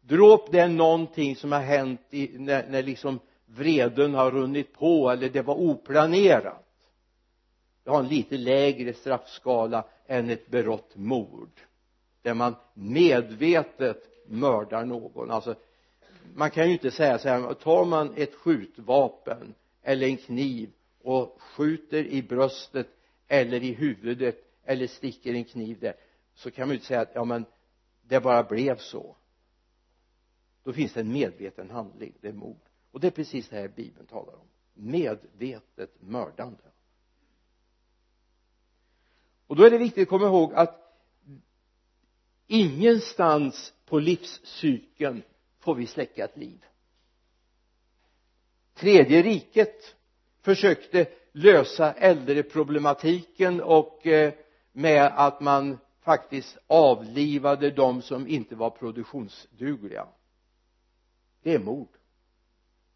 [0.01, 5.09] dråp det är någonting som har hänt i, när, när liksom vreden har runnit på
[5.09, 6.65] eller det var oplanerat.
[7.83, 11.61] Det har en lite lägre straffskala än ett berått mord
[12.21, 15.31] där man medvetet mördar någon.
[15.31, 15.55] Alltså
[16.35, 20.69] man kan ju inte säga så här tar man ett skjutvapen eller en kniv
[21.03, 22.87] och skjuter i bröstet
[23.27, 24.35] eller i huvudet
[24.65, 25.93] eller sticker en kniv där
[26.35, 27.45] så kan man ju inte säga att ja men
[28.01, 29.15] det bara blev så
[30.63, 32.59] då finns det en medveten handling det är mord.
[32.91, 34.47] Och det är precis det här bibeln talar om.
[34.73, 36.63] Medvetet mördande.
[39.47, 40.81] Och då är det viktigt att komma ihåg att
[42.47, 45.23] ingenstans på livscykeln
[45.59, 46.65] får vi släcka ett liv.
[48.73, 49.95] Tredje riket
[50.41, 54.33] försökte lösa äldreproblematiken och eh,
[54.71, 60.07] med att man faktiskt avlivade de som inte var produktionsdugliga
[61.41, 61.97] det är mord.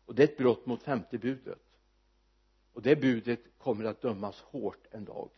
[0.05, 1.61] Och det är ett brott mot femte budet.
[2.73, 5.29] Och det budet kommer att dömas hårt en dag.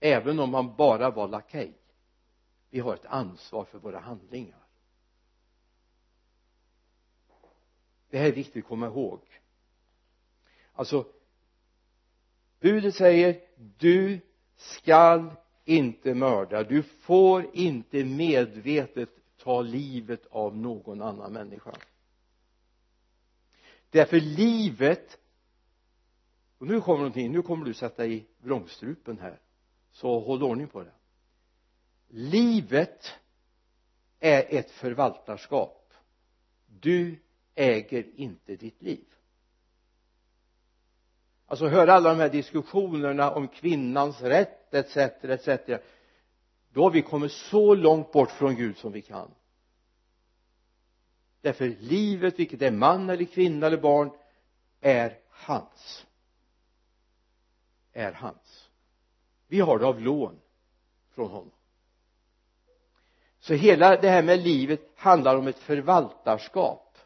[0.00, 1.72] Även om man bara var lakej.
[2.70, 4.66] Vi har ett ansvar för våra handlingar.
[8.10, 9.20] Det här är viktigt att komma ihåg.
[10.72, 11.06] Alltså
[12.60, 14.20] budet säger du
[14.56, 15.30] skall
[15.64, 16.62] inte mörda.
[16.62, 19.15] Du får inte medvetet
[19.46, 21.72] ta livet av någon annan människa.
[23.90, 25.18] Därför livet
[26.58, 29.40] och nu kommer någonting, nu kommer du sätta i vrångstrupen här.
[29.92, 30.92] Så håll ordning på det.
[32.08, 33.14] Livet
[34.20, 35.92] är ett förvaltarskap.
[36.66, 37.18] Du
[37.54, 39.06] äger inte ditt liv.
[41.46, 45.80] Alltså höra alla de här diskussionerna om kvinnans rätt etc etc
[46.76, 49.30] då har vi kommit så långt bort från Gud som vi kan
[51.46, 54.10] därför livet vilket är man eller kvinna eller barn
[54.80, 56.06] är hans.
[57.92, 58.68] Är hans.
[59.48, 60.38] Vi har det av lån
[61.14, 61.50] från honom.
[63.40, 66.98] Så hela det här med livet handlar om ett förvaltarskap.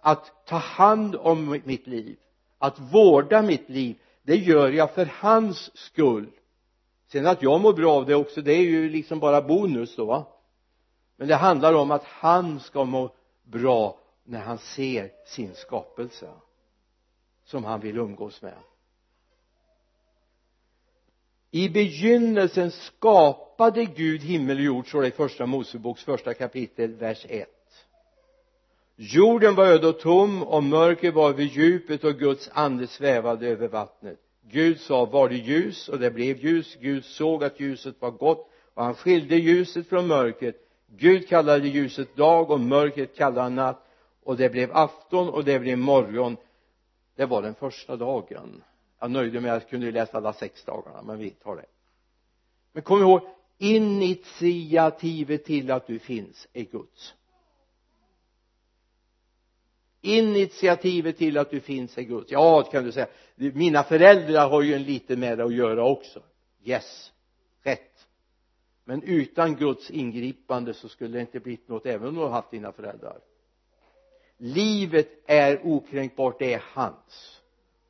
[0.00, 2.18] Att ta hand om mitt liv
[2.58, 6.30] att vårda mitt liv det gör jag för hans skull.
[7.06, 10.04] Sen att jag mår bra av det också det är ju liksom bara bonus då
[10.04, 10.26] va?
[11.16, 13.12] Men det handlar om att han ska må
[13.46, 16.28] bra när han ser sin skapelse
[17.44, 18.58] som han vill umgås med.
[21.50, 27.26] I begynnelsen skapade Gud himmel och jord står det i första Moseboks första kapitel vers
[27.28, 27.48] 1
[28.96, 33.68] jorden var öde och tom och mörker var över djupet och Guds ande svävade över
[33.68, 34.18] vattnet.
[34.42, 35.88] Gud sa var det ljus?
[35.88, 36.76] Och det blev ljus.
[36.80, 40.56] Gud såg att ljuset var gott och han skilde ljuset från mörkret.
[40.86, 43.82] Gud kallade ljuset dag och mörkret kallade han natt.
[44.22, 46.36] Och det blev afton och det blev morgon.
[47.16, 48.62] Det var den första dagen.
[49.00, 51.66] Jag nöjde mig att jag kunde läsa alla sex dagarna men vi tar det.
[52.72, 53.20] Men kom ihåg
[53.58, 57.14] initiativet till att du finns är Guds.
[60.00, 62.30] Initiativet till att du finns är Guds.
[62.30, 63.06] Ja kan du säga.
[63.34, 66.22] Mina föräldrar har ju en lite med det att göra också.
[66.64, 67.12] Yes
[68.88, 72.50] men utan Guds ingripande så skulle det inte blivit något även om du har haft
[72.50, 73.18] dina föräldrar.
[74.36, 77.40] Livet är okränkbart det är hans.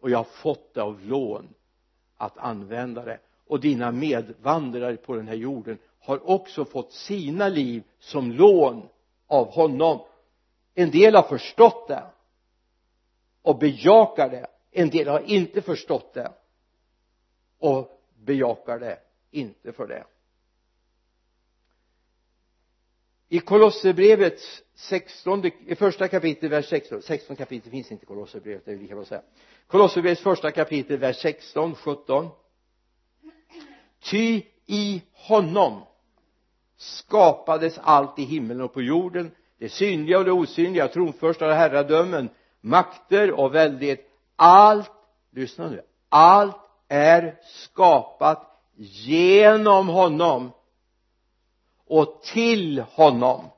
[0.01, 1.55] Och jag har fått det av lån
[2.17, 3.19] att använda det.
[3.47, 8.89] Och dina medvandrare på den här jorden har också fått sina liv som lån
[9.27, 10.01] av honom.
[10.75, 12.07] En del har förstått det
[13.43, 14.47] och bejakar det.
[14.71, 16.33] En del har inte förstått det
[17.59, 18.99] och bejakar det
[19.31, 20.05] inte för det.
[23.29, 28.73] I Kolosserbrevets 16 i första kapitlet vers 16 16 kapitel finns inte i Kolosserbrevet det
[28.73, 29.23] är lika bra att säga.
[29.67, 32.29] Kolosserbrevets första kapitel vers 16 17
[34.11, 35.83] ty i honom
[36.77, 42.29] skapades allt i himlen och på jorden det synliga och det osynliga tronförstar och herradömen
[42.61, 44.01] makter och väldighet.
[44.37, 44.93] Allt
[45.33, 46.57] lyssna nu allt
[46.89, 50.53] är skapat genom honom
[51.87, 53.51] och till honom.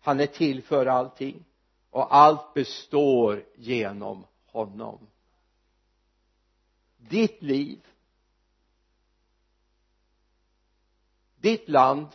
[0.00, 1.44] Han är till för allting
[1.90, 4.98] och allt består genom honom.
[6.96, 7.86] Ditt liv
[11.46, 12.06] ditt land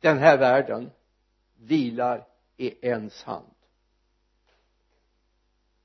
[0.00, 0.90] den här världen
[1.56, 2.26] vilar
[2.56, 3.54] i ens hand.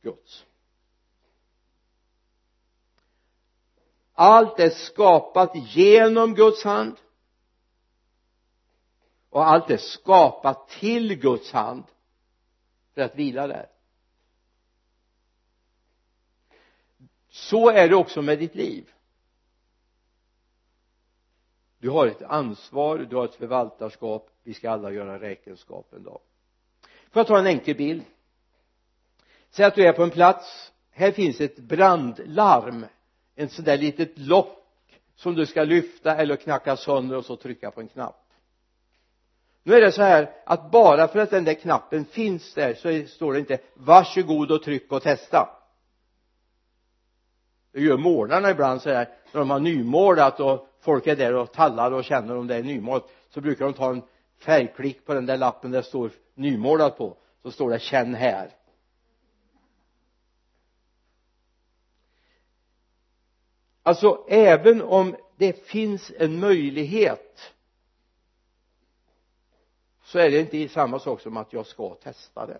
[0.02, 0.46] Guds.
[4.14, 6.98] Allt är skapat genom Guds hand
[9.34, 11.84] och allt är skapat till Guds hand
[12.94, 13.70] för att vila där.
[17.30, 18.90] Så är det också med ditt liv.
[21.78, 24.30] Du har ett ansvar, du har ett förvaltarskap.
[24.44, 26.20] Vi ska alla göra räkenskap en dag.
[26.82, 28.04] Får jag ta en enkel bild?
[29.50, 30.72] Säg att du är på en plats.
[30.92, 32.86] Här finns ett brandlarm.
[33.36, 34.60] En sån där litet lock
[35.16, 38.23] som du ska lyfta eller knacka sönder och så trycka på en knapp
[39.64, 43.08] nu är det så här att bara för att den där knappen finns där så
[43.08, 45.50] står det inte varsågod och tryck och testa.
[47.72, 51.52] Det gör målarna ibland så här när de har nymålat och folk är där och
[51.52, 54.02] tallar och känner om det är nymålat så brukar de ta en
[54.40, 57.18] färgklick på den där lappen där det står nymålat på.
[57.42, 58.50] Så står det känn här.
[63.84, 67.53] Alltså även om det finns en möjlighet
[70.14, 72.60] så är det inte samma sak som att jag ska testa det.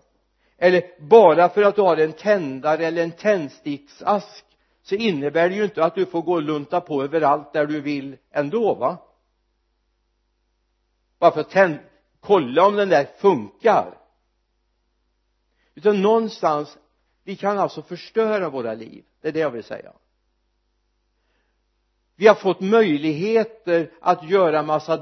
[0.58, 4.44] Eller bara för att du har en tändare eller en tändsticksask
[4.82, 7.80] så innebär det ju inte att du får gå och lunta på överallt där du
[7.80, 8.98] vill ändå va?
[11.18, 11.78] Bara för att tänd,
[12.20, 13.98] kolla om den där funkar.
[15.74, 16.78] Utan någonstans
[17.24, 19.04] vi kan alltså förstöra våra liv.
[19.20, 19.92] Det är det jag vill säga.
[22.16, 24.96] Vi har fått möjligheter att göra massa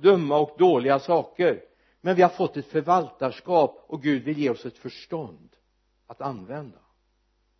[0.00, 1.69] dumma och dåliga saker
[2.00, 5.56] men vi har fått ett förvaltarskap och Gud vill ge oss ett förstånd
[6.06, 6.78] att använda.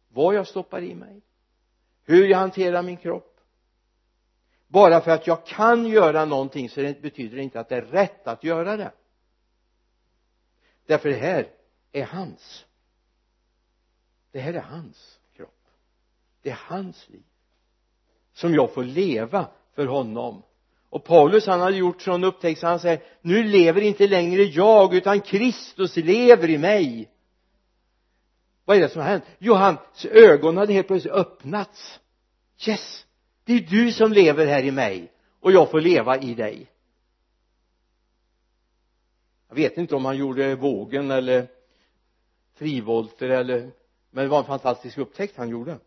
[0.08, 1.22] Vad jag stoppar i mig
[2.04, 3.40] hur jag hanterar min kropp.
[4.68, 7.82] Bara för att jag kan göra någonting så det betyder det inte att det är
[7.82, 8.92] rätt att göra det.
[10.86, 11.48] Därför det här
[11.92, 12.66] är hans.
[14.30, 15.66] Det här är hans kropp.
[16.42, 17.24] Det är hans liv
[18.32, 20.42] som jag får leva för honom
[20.90, 24.94] och Paulus han hade gjort sån upptäckt så han säger nu lever inte längre jag
[24.94, 27.10] utan Kristus lever i mig.
[28.64, 29.24] Vad är det som har hänt?
[29.38, 32.00] Jo hans ögon hade helt plötsligt öppnats.
[32.66, 33.06] Yes
[33.50, 36.70] det är du som lever här i mig och jag får leva i dig.
[39.48, 41.48] Jag vet inte om han gjorde vågen eller
[42.54, 43.70] frivolter eller
[44.10, 45.78] men det var en fantastisk upptäckt han gjorde.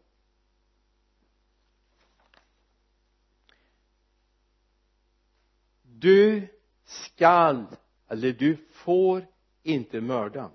[6.04, 6.48] Du
[6.86, 7.66] skall
[8.08, 9.28] eller du får
[9.63, 10.52] inte mörda.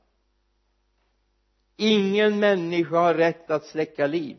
[1.76, 4.38] Ingen människa har rätt att släcka liv.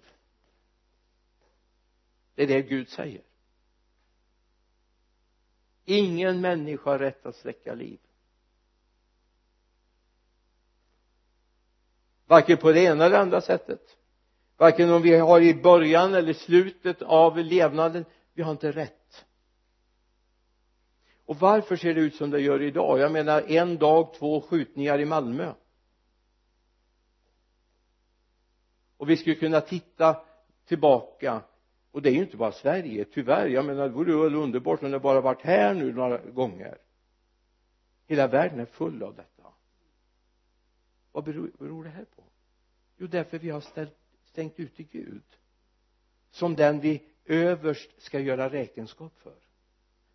[2.35, 3.21] Det är det Gud säger.
[5.85, 7.99] Ingen människa har rätt att släcka liv.
[12.25, 13.97] Varken på det ena eller andra sättet.
[14.57, 18.05] Varken om vi har i början eller slutet av levnaden.
[18.33, 18.98] Vi har inte rätt
[21.29, 22.99] och varför ser det ut som det gör idag?
[22.99, 25.53] Jag menar en dag två skjutningar i Malmö.
[28.97, 30.21] Och vi skulle kunna titta
[30.65, 31.41] tillbaka.
[31.91, 33.47] Och det är ju inte bara Sverige tyvärr.
[33.47, 36.77] Jag menar det vore väl underbart om det bara varit här nu några gånger.
[38.07, 39.49] Hela världen är full av detta.
[41.11, 42.23] Vad beror, beror det här på?
[42.97, 45.23] Jo därför vi har ställt, stängt ute Gud
[46.31, 49.35] som den vi överst ska göra räkenskap för.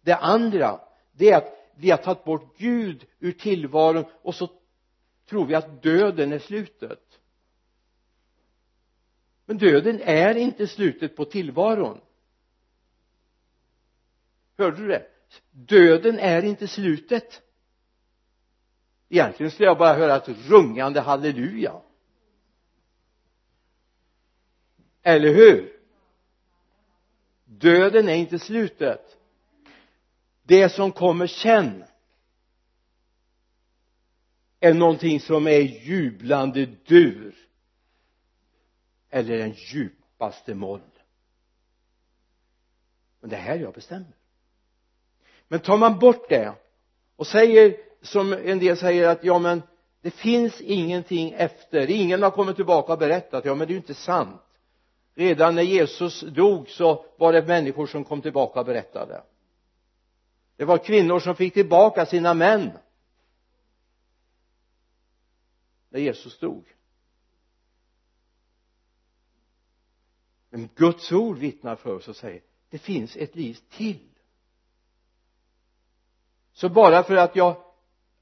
[0.01, 0.81] Det andra
[1.17, 4.51] det är att vi har tagit bort Gud ur tillvaron och så
[5.29, 7.21] tror vi att döden är slutet.
[9.47, 12.01] Men döden är inte slutet på tillvaron.
[14.59, 15.07] Hörde du det?
[15.51, 17.43] Döden är inte slutet.
[19.09, 21.81] Egentligen skulle jag bara höra ett rungande halleluja.
[25.03, 25.81] Eller hur?
[27.45, 29.19] Döden är inte slutet
[30.47, 31.85] det som kommer sen
[34.61, 37.35] är någonting som är jublande dur
[39.11, 40.81] eller den djupaste moll.
[43.21, 44.17] Men det är här jag bestämmer.
[45.49, 46.55] Men tar man bort det
[47.17, 49.63] och säger som en del säger att ja men
[50.01, 51.91] det finns ingenting efter.
[51.91, 53.45] Ingen har kommit tillbaka och berättat.
[53.45, 54.43] Ja men det är ju inte sant.
[55.15, 59.23] Redan när Jesus dog så var det människor som kom tillbaka och berättade
[60.57, 62.71] det var kvinnor som fick tillbaka sina män.
[65.89, 66.65] När Jesus dog.
[70.51, 74.09] Men Guds ord vittnar för oss och säger det finns ett liv till.
[76.53, 77.57] Så bara för att jag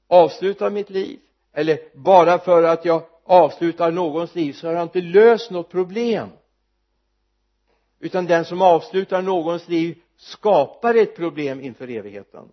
[0.07, 1.19] avslutar mitt liv
[1.51, 6.29] eller bara för att jag avslutar någons liv så har jag inte löst något problem.
[7.99, 12.51] Utan den som avslutar någons liv skapar ett problem inför evigheten.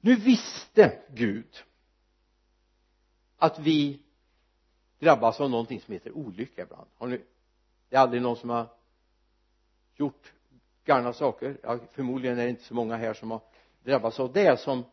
[0.00, 1.64] Nu visste Gud
[3.36, 4.02] att vi
[4.98, 6.88] drabbas av någonting som heter olycka ibland.
[6.96, 7.20] Har ni
[7.88, 8.66] det är aldrig någon som har
[9.96, 10.32] gjort
[10.84, 11.58] galna saker.
[11.62, 13.40] Ja, förmodligen är det inte så många här som har
[13.82, 14.84] drabbats av det som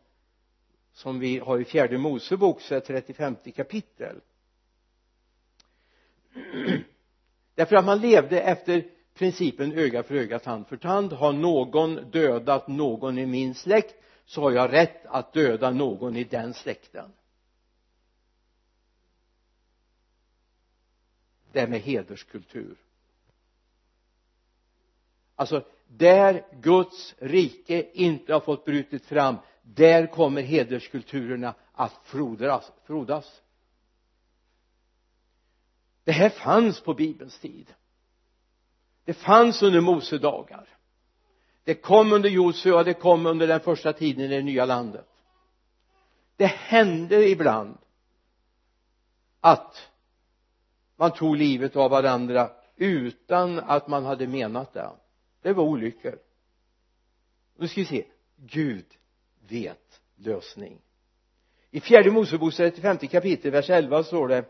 [0.92, 4.20] som vi har i fjärde Mosebok så är 35 kapitel
[7.54, 8.84] därför att man levde efter
[9.14, 11.12] principen öga för öga, tand för tand.
[11.12, 13.94] Har någon dödat någon i min släkt
[14.24, 17.12] så har jag rätt att döda någon i den släkten.
[21.52, 22.76] Det med hederskultur.
[25.34, 33.42] Alltså där Guds rike inte har fått brutit fram där kommer hederskulturerna att frodas, frodas
[36.10, 37.74] det här fanns på bibelns tid.
[39.04, 40.66] Det fanns under Mose dagar
[41.64, 45.06] det kom under Josua det kom under den första tiden i det nya landet.
[46.36, 47.78] Det hände ibland
[49.40, 49.88] att
[50.96, 54.90] man tog livet av varandra utan att man hade menat det.
[55.42, 56.18] Det var olyckor.
[57.56, 58.04] Nu ska vi se.
[58.36, 58.86] Gud
[59.48, 60.80] vet lösning.
[61.70, 64.44] I fjärde Mosebok 35 kapitel vers 11 står det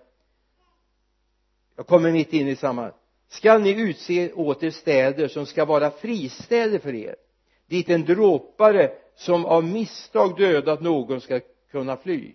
[1.80, 2.92] jag kommer mitt in i samma
[3.28, 7.14] skall ni utse åt er städer som ska vara fristäder för er?
[7.66, 12.34] Dit en dråpare som av misstag dödat någon ska kunna fly.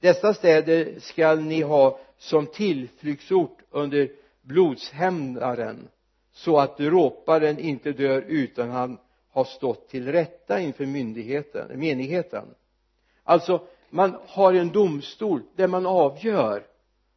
[0.00, 4.10] Dessa städer skall ni ha som tillflyktsort under
[4.40, 5.88] blodshämnaren
[6.32, 8.98] så att dråparen inte dör utan han
[9.30, 12.44] har stått till rätta inför myndigheten, menigheten.
[13.24, 16.66] Alltså man har en domstol där man avgör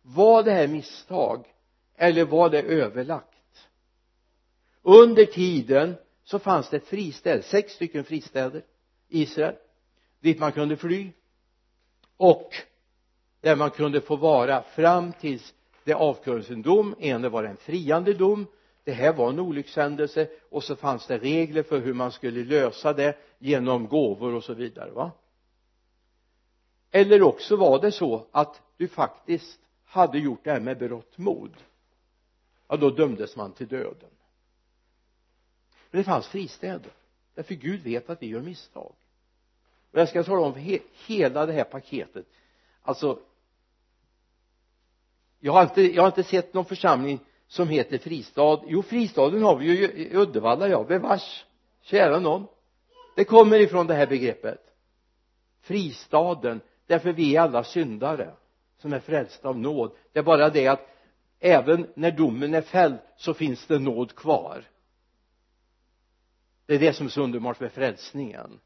[0.01, 1.45] var det här misstag
[1.97, 3.67] eller var det överlagt?
[4.81, 8.63] Under tiden så fanns det fristäder, sex stycken fristäder
[9.07, 9.55] i Israel
[10.19, 11.11] dit man kunde fly
[12.17, 12.53] och
[13.41, 16.95] där man kunde få vara fram tills det avkunnades en dom.
[16.99, 18.47] Ena var en friande dom.
[18.83, 22.93] Det här var en olyckshändelse och så fanns det regler för hur man skulle lösa
[22.93, 25.11] det genom gåvor och så vidare va?
[26.91, 31.51] Eller också var det så att du faktiskt hade gjort det här med berått mod
[32.68, 34.09] ja då dömdes man till döden.
[35.91, 36.91] Men det fanns fristäder.
[37.34, 38.93] Därför Gud vet att vi gör misstag.
[39.91, 42.26] Och jag ska tala om he hela det här paketet.
[42.82, 43.20] Alltså
[45.39, 48.61] jag har inte jag har inte sett någon församling som heter fristad.
[48.68, 50.84] Jo fristaden har vi ju i Uddevalla ja.
[50.84, 51.45] Bevars
[51.82, 52.47] kära någon?
[53.16, 54.61] Det kommer ifrån det här begreppet.
[55.61, 56.61] Fristaden.
[56.88, 58.34] Därför vi är alla syndare
[58.78, 59.91] som är frälsta av nåd.
[60.11, 60.94] Det är bara det att
[61.45, 64.63] även när domen är fälld så finns det nåd kvar.
[66.65, 68.59] Det är det som är så underbart med frälsningen.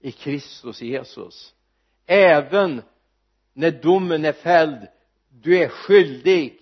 [0.00, 1.54] I Kristus Jesus.
[2.06, 2.82] Även
[3.52, 4.88] när domen är fälld
[5.28, 6.60] du är skyldig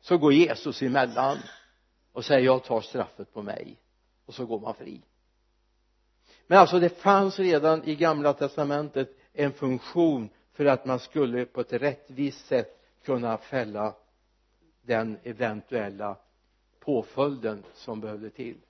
[0.00, 1.38] så går Jesus emellan
[2.12, 3.76] och säger jag tar straffet på mig.
[4.26, 5.02] Och så går man fri.
[6.46, 11.60] Men alltså det fanns redan i gamla testamentet en funktion för att man skulle på
[11.60, 13.94] ett rättvist sätt kunna fälla
[14.88, 16.16] den eventuella
[16.78, 18.60] påföljden som behövde till.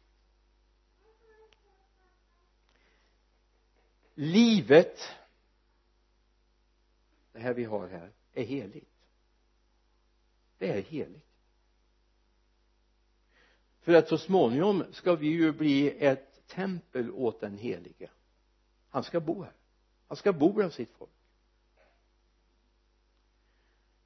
[4.14, 4.98] Livet
[7.32, 8.90] det här vi har här är heligt.
[10.58, 11.26] Det är heligt.
[13.80, 18.10] För att så småningom ska vi ju bli ett tempel åt den helige.
[18.88, 19.52] Han ska bo här.
[20.06, 21.10] Han ska bo bland sitt folk.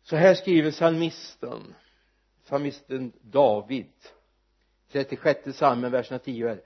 [0.03, 1.75] Så här skriver psalmisten
[2.53, 3.87] psalmisten David.
[4.93, 6.61] 36 psalmen verserna 10 är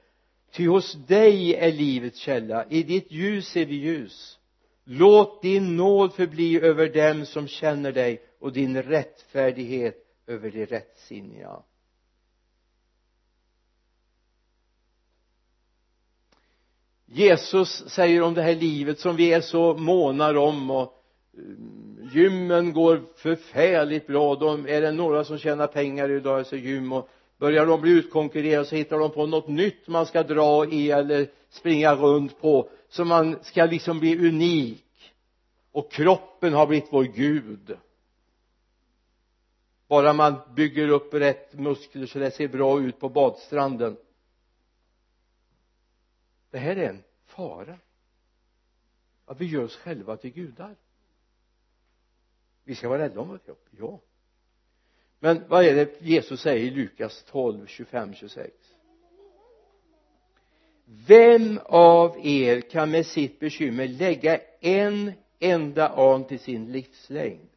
[0.50, 4.38] ty hos dig är livets källa i ditt ljus ser vi ljus.
[4.84, 11.62] Låt din nåd förbli över dem som känner dig och din rättfärdighet över de rättsinniga.
[17.06, 21.85] Jesus säger om det här livet som vi är så månar om och mm,
[22.16, 24.34] gymmen går förfärligt bra.
[24.34, 27.08] De är det några som tjänar pengar idag så gym och
[27.38, 31.30] börjar de bli utkonkurrerade så hittar de på något nytt man ska dra i eller
[31.48, 34.82] springa runt på så man ska liksom bli unik.
[35.72, 37.76] Och kroppen har blivit vår gud.
[39.88, 43.96] Bara man bygger upp rätt muskler så det ser bra ut på badstranden.
[46.50, 47.78] Det här är en fara.
[49.26, 50.76] Att vi gör oss själva till gudar
[52.66, 54.00] vi ska vara rädda om vår kropp, ja.
[55.18, 58.52] Men vad är det Jesus säger i Lukas 12, 25, 26
[60.86, 67.48] vem av er kan med sitt bekymmer lägga en enda an till sin livslängd?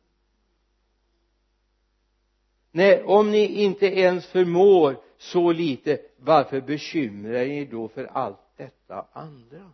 [2.71, 9.05] Nej om ni inte ens förmår så lite varför bekymrar ni då för allt detta
[9.13, 9.73] andra?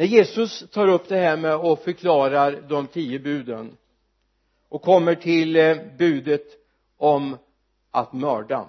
[0.00, 3.76] När Jesus tar upp det här med och förklarar de tio buden
[4.68, 6.46] och kommer till eh, budet
[6.96, 7.36] om
[7.90, 8.68] att mörda.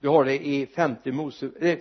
[0.00, 1.78] Du har det i femte Mose eh,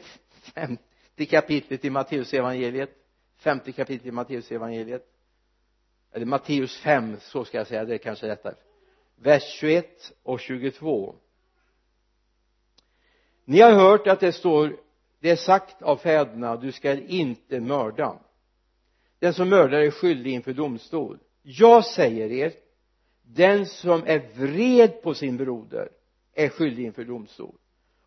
[0.54, 2.90] femte kapitlet i Matteusevangeliet
[3.38, 5.06] femte kapitlet i Matteusevangeliet
[6.12, 8.56] eller Matteus 5 så ska jag säga det är kanske rättare.
[9.16, 11.16] Vers 21 och 22
[13.46, 14.78] ni har hört att det står
[15.20, 18.20] det är sagt av fäderna du skall inte mörda
[19.20, 21.20] den som mördar är skyldig inför domstol.
[21.42, 22.54] Jag säger er
[23.22, 25.90] den som är vred på sin broder
[26.34, 27.56] är skyldig inför domstol.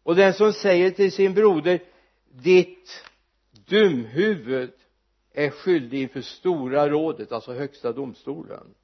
[0.02, 1.82] Och den som säger till sin broder
[2.30, 3.04] ditt
[3.50, 4.72] dumhuvud
[5.32, 8.74] är skyldig inför stora rådet alltså högsta domstolen.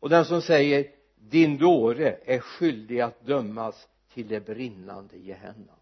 [0.00, 5.78] Och den som säger din dåre är skyldig att dömas till det brinnande Gehenna.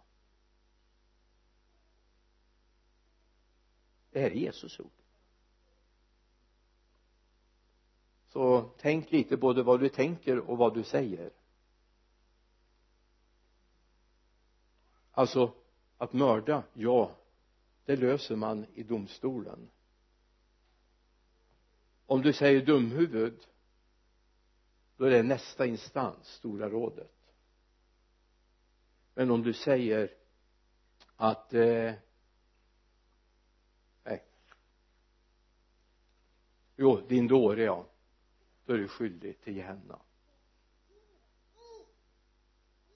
[4.11, 5.02] Det här är Jesus ord.
[8.33, 11.31] Så tänk lite både vad du tänker och vad du säger.
[15.11, 15.53] Alltså
[15.99, 17.17] att mörda, ja
[17.85, 19.71] det löser man i domstolen.
[22.07, 23.47] Om du säger dumhuvud
[24.97, 27.35] då är det nästa instans, stora rådet.
[29.15, 30.15] Men om du säger
[31.17, 31.93] att eh,
[34.05, 34.25] nej.
[36.77, 37.87] Jo, din dåre ja
[38.73, 39.99] då är du skyldig till Gehenna.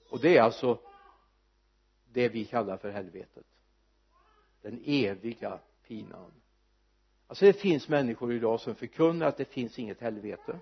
[0.09, 0.79] Och det är alltså
[2.11, 3.45] det vi kallar för helvetet.
[4.61, 6.31] Den eviga pinan.
[7.27, 10.59] Alltså det finns människor idag som förkunnar att det finns inget helvete.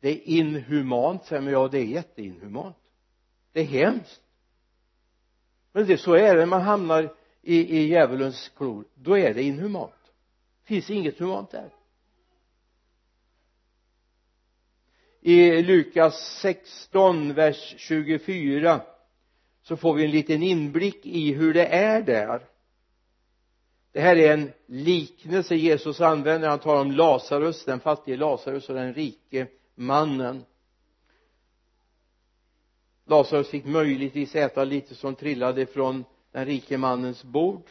[0.00, 1.52] Det är inhumant säger man.
[1.52, 2.76] Ja det är jätteinhumant.
[3.52, 4.22] Det är hemskt.
[5.72, 6.40] Men det, så är det.
[6.40, 8.84] När man hamnar i, i djävulens klor.
[8.94, 10.12] Då är det inhumant.
[10.60, 11.81] Det finns inget humant där.
[15.24, 18.80] I Lukas 16 vers 24
[19.62, 22.46] så får vi en liten inblick i hur det är där.
[23.92, 26.48] Det här är en liknelse Jesus använder.
[26.48, 30.44] Han talar om Lazarus den fattige Lazarus och den rike mannen.
[33.04, 37.64] Lazarus fick möjligtvis äta lite som trillade från den rike mannens bord.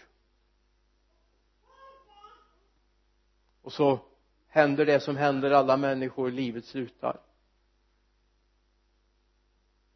[3.61, 3.99] Och så
[4.47, 7.19] händer det som händer alla människor livet slutar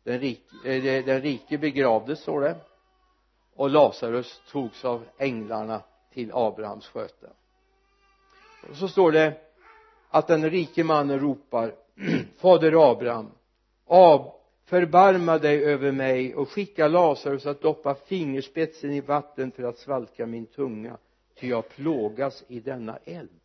[0.06, 2.56] den rike, eh, den rike begravdes står det.
[3.56, 5.82] Och Lazarus togs av änglarna
[6.14, 7.30] till Abrahams sköte.
[8.70, 9.34] Och så står det
[10.10, 11.76] att den rike mannen ropar
[12.38, 13.32] fader Abraham
[13.88, 14.32] Ab
[14.66, 20.26] förbarma dig över mig och skicka Lazarus att doppa fingerspetsen i vatten för att svalka
[20.26, 20.98] min tunga
[21.40, 23.40] ty jag plågas i denna eld.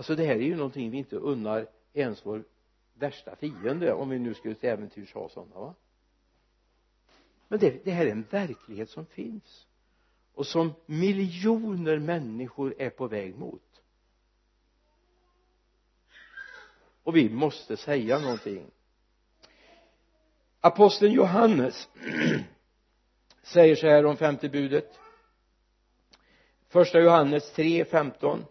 [0.00, 2.44] Alltså det här är ju någonting vi inte unnar ens vår
[2.94, 5.74] värsta fiende om vi nu skulle till äventyrs ha sådana va?
[7.48, 9.66] Men det, det här är en verklighet som finns
[10.34, 13.82] och som miljoner människor är på väg mot.
[17.02, 18.70] Och vi måste säga någonting.
[20.60, 21.88] Aposteln Johannes
[23.42, 24.98] säger så här om femte budet.
[26.68, 28.44] Första Johannes 3, 15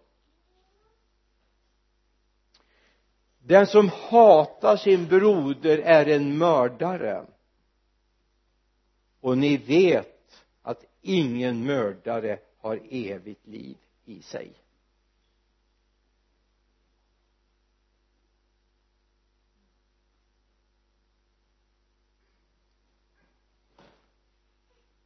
[3.50, 7.26] den som hatar sin broder är en mördare.
[9.20, 14.54] Och ni vet att ingen mördare har evigt liv i sig.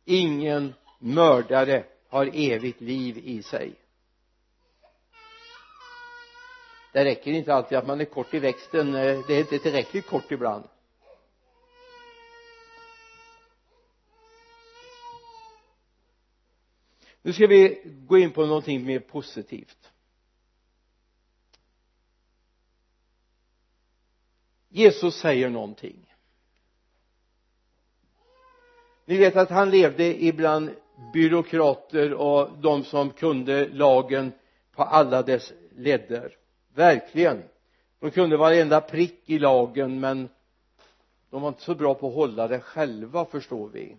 [0.06, 3.83] Ingen mördare har evigt liv i sig.
[6.94, 10.08] det räcker inte alltid att man är kort i växten eh, det är inte tillräckligt
[10.08, 10.64] kort ibland.
[17.22, 19.92] Nu ska vi gå in på någonting mer positivt.
[24.70, 26.16] Jesus säger någonting.
[29.06, 30.76] Ni vet att han levde ibland
[31.14, 34.32] byråkrater och de som kunde lagen
[34.72, 36.38] på alla dess ledder
[36.74, 37.44] verkligen.
[38.00, 40.30] De kunde varenda prick i lagen men
[41.30, 43.98] de var inte så bra på att hålla det själva förstår vi.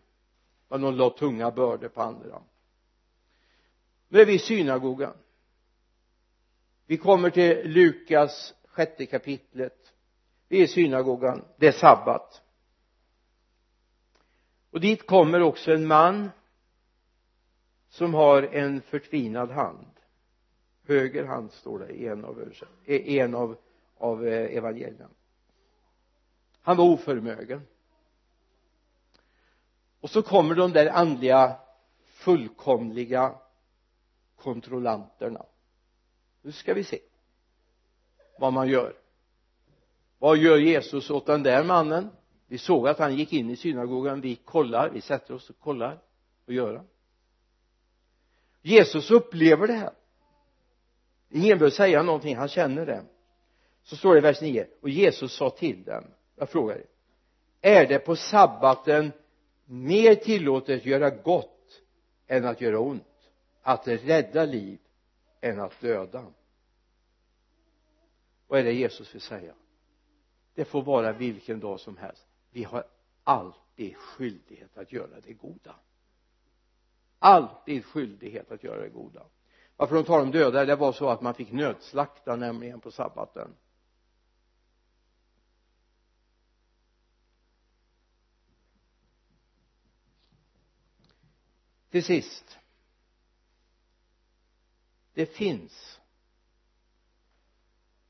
[0.69, 2.43] Men de la tunga bördor på andra.
[4.09, 5.17] Nu är vi i synagogan.
[6.87, 9.93] Vi kommer till Lukas sjätte kapitlet.
[10.49, 11.45] Vi är i synagogan.
[11.57, 12.43] Det är sabbat.
[14.71, 16.31] Och dit kommer också en man
[17.89, 19.94] som har en förtvinad hand
[20.85, 22.53] höger hand står det i en av,
[22.87, 23.57] en av,
[23.99, 25.09] av eh, evangelierna.
[26.63, 27.61] Han var oförmögen.
[30.01, 31.57] Och så kommer de där andliga
[32.05, 33.35] fullkomliga
[34.37, 35.47] kontrollanterna.
[36.43, 36.99] Nu ska vi se
[38.39, 38.97] vad man gör.
[40.19, 42.11] Vad gör Jesus åt den där mannen?
[42.47, 44.21] Vi såg att han gick in i synagogan.
[44.21, 45.99] Vi kollar, vi sätter oss och kollar
[46.47, 46.87] vad gör han
[48.63, 49.93] Jesus upplever det här
[51.43, 53.05] ingen behöver säga någonting, han känner det.
[53.83, 56.05] Så står det i vers 9 och Jesus sa till dem
[56.37, 56.87] jag frågar er
[57.67, 59.13] är det på sabbaten
[59.65, 61.83] mer tillåtet att göra gott
[62.27, 63.31] än att göra ont?
[63.63, 64.79] Att rädda liv
[65.41, 66.27] än att döda?
[68.47, 69.55] Vad är det Jesus vill säga?
[70.55, 72.27] Det får vara vilken dag som helst.
[72.51, 72.85] Vi har
[73.25, 75.77] alltid skyldighet att göra det goda.
[77.19, 79.23] Alltid skyldighet att göra det goda
[79.77, 80.65] varför de talar om döda.
[80.65, 83.55] Det var så att man fick nödslakta nämligen på sabbaten.
[91.91, 92.59] Till sist.
[95.13, 96.01] Det finns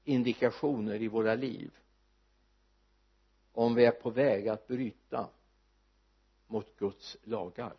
[0.04, 1.70] indikationer i våra liv
[3.52, 5.28] om vi är på väg att bryta
[6.46, 7.76] mot Guds lagar.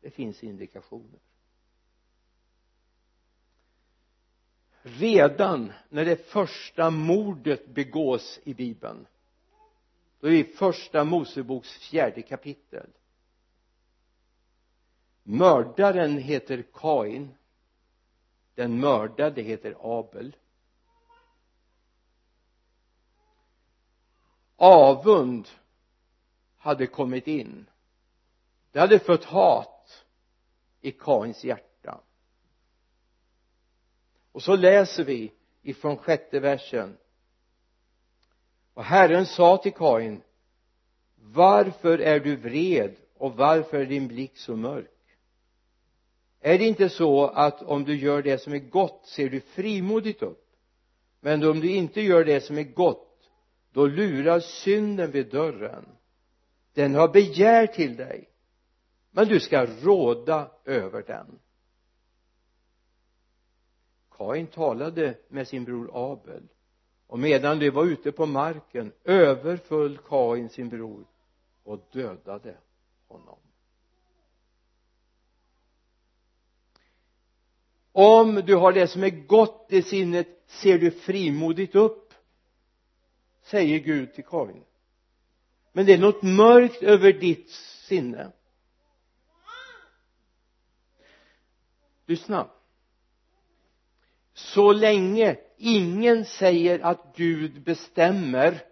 [0.00, 1.20] Det finns indikationer.
[4.86, 9.06] Redan när det första mordet begås i bibeln
[10.20, 12.90] då är vi i första moseboks fjärde kapitel.
[15.22, 17.34] Mördaren heter Kain.
[18.54, 20.36] Den mördade heter Abel.
[24.56, 25.48] Avund
[26.56, 27.66] hade kommit in.
[28.72, 30.04] Det hade fött hat
[30.80, 31.65] i Kains hjärta
[34.36, 35.32] och så läser vi
[35.62, 36.96] ifrån sjätte versen.
[38.74, 40.22] Och Herren sa till Kain
[41.16, 45.18] varför är du vred och varför är din blick så mörk?
[46.40, 50.22] Är det inte så att om du gör det som är gott ser du frimodigt
[50.22, 50.46] upp?
[51.20, 53.30] Men om du inte gör det som är gott
[53.72, 55.84] då lurar synden vid dörren.
[56.74, 58.28] Den har begär till dig
[59.10, 61.38] men du ska råda över den.
[64.16, 66.42] Kain talade med sin bror Abel.
[67.06, 71.04] Och medan de var ute på marken överföll Kain sin bror
[71.62, 72.56] och dödade
[73.08, 73.38] honom.
[77.92, 82.14] Om du har det som är gott i sinnet ser du frimodigt upp
[83.42, 84.64] säger Gud till Kain.
[85.72, 88.32] Men det är något mörkt över ditt sinne.
[92.06, 92.50] Lyssna
[94.36, 98.64] så länge ingen säger att Gud bestämmer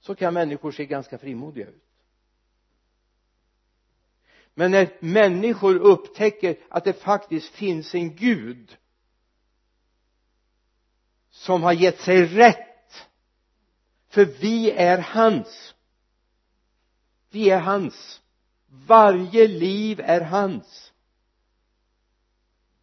[0.00, 1.84] så kan människor se ganska frimodiga ut.
[4.54, 8.76] Men när människor upptäcker att det faktiskt finns en Gud
[11.30, 13.08] som har gett sig rätt
[14.08, 15.74] för vi är hans
[17.34, 18.22] vi är hans
[18.68, 20.92] varje liv är hans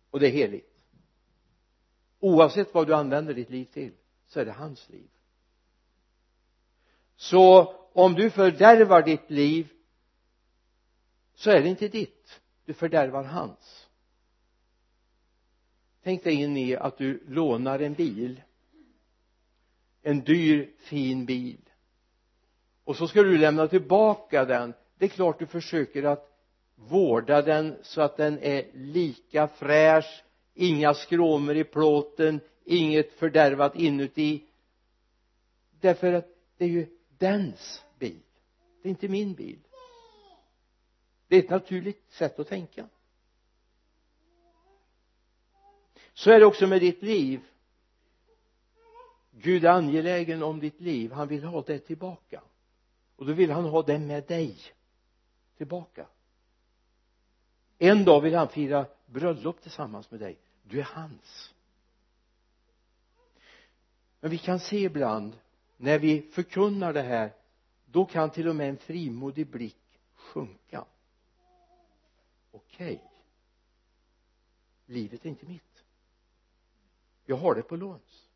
[0.09, 0.70] och det är heligt
[2.21, 3.91] oavsett vad du använder ditt liv till
[4.27, 5.09] så är det hans liv.
[7.15, 9.67] Så om du fördärvar ditt liv
[11.35, 12.41] så är det inte ditt.
[12.65, 13.87] Du fördärvar hans.
[16.03, 18.41] Tänk dig in i att du lånar en bil.
[20.01, 21.69] En dyr fin bil.
[22.83, 24.73] Och så ska du lämna tillbaka den.
[24.97, 26.31] Det är klart du försöker att
[26.75, 34.43] vårda den så att den är lika fräsch inga skråmor i plåten inget fördärvat inuti.
[35.79, 36.27] Därför att
[36.57, 36.87] det är ju
[37.17, 38.21] dens bil.
[38.81, 39.59] Det är inte min bil.
[41.27, 42.87] Det är ett naturligt sätt att tänka.
[46.13, 47.39] Så är det också med ditt liv.
[49.31, 51.11] Gud är angelägen om ditt liv.
[51.11, 52.41] Han vill ha det tillbaka.
[53.15, 54.57] Och då vill han ha det med dig
[55.57, 56.07] tillbaka
[57.83, 60.37] en dag vill han fira bröllop tillsammans med dig.
[60.63, 61.53] Du är hans.
[64.19, 65.39] Men vi kan se ibland
[65.77, 67.33] när vi förkunnar det här
[67.85, 70.85] då kan till och med en frimodig blick sjunka.
[72.51, 72.95] Okej.
[72.95, 73.07] Okay.
[74.85, 75.83] livet är inte mitt.
[77.25, 78.29] Jag har det på låns.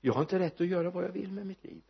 [0.00, 1.82] Jag har inte rätt att göra vad jag vill med mitt liv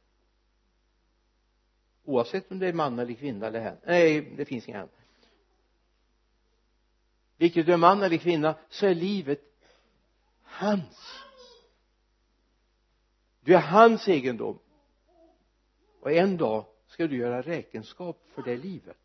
[2.04, 3.76] oavsett om det är man eller kvinna eller hen.
[3.86, 4.88] Nej det finns inga hen.
[7.36, 9.40] Vilket du är man eller kvinna så är livet
[10.42, 11.24] hans.
[13.40, 14.58] Du är hans egendom.
[16.00, 18.96] Och en dag ska du göra räkenskap för det livet.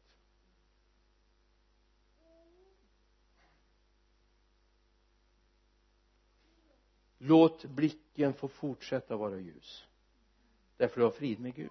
[7.17, 9.87] Låt blicken få fortsätta vara ljus.
[10.77, 11.69] Därför du har frid med Gud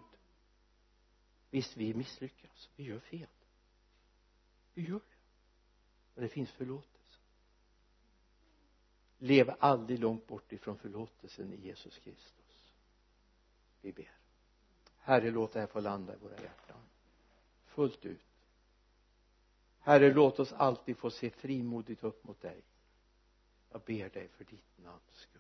[1.51, 2.71] visst vi misslyckas.
[2.77, 3.29] Vi gör fel.
[4.75, 5.17] Vi gör det.
[6.15, 7.19] Men det finns förlåtelse.
[9.19, 12.75] Lev aldrig långt bort ifrån förlåtelsen i Jesus Kristus.
[13.81, 14.19] Vi ber.
[14.97, 16.81] Herre låt det här få landa i våra hjärtan.
[17.65, 18.21] Fullt ut.
[19.79, 22.63] Herre låt oss alltid få se frimodigt upp mot dig.
[23.71, 25.38] Jag ber dig för ditt namns skull.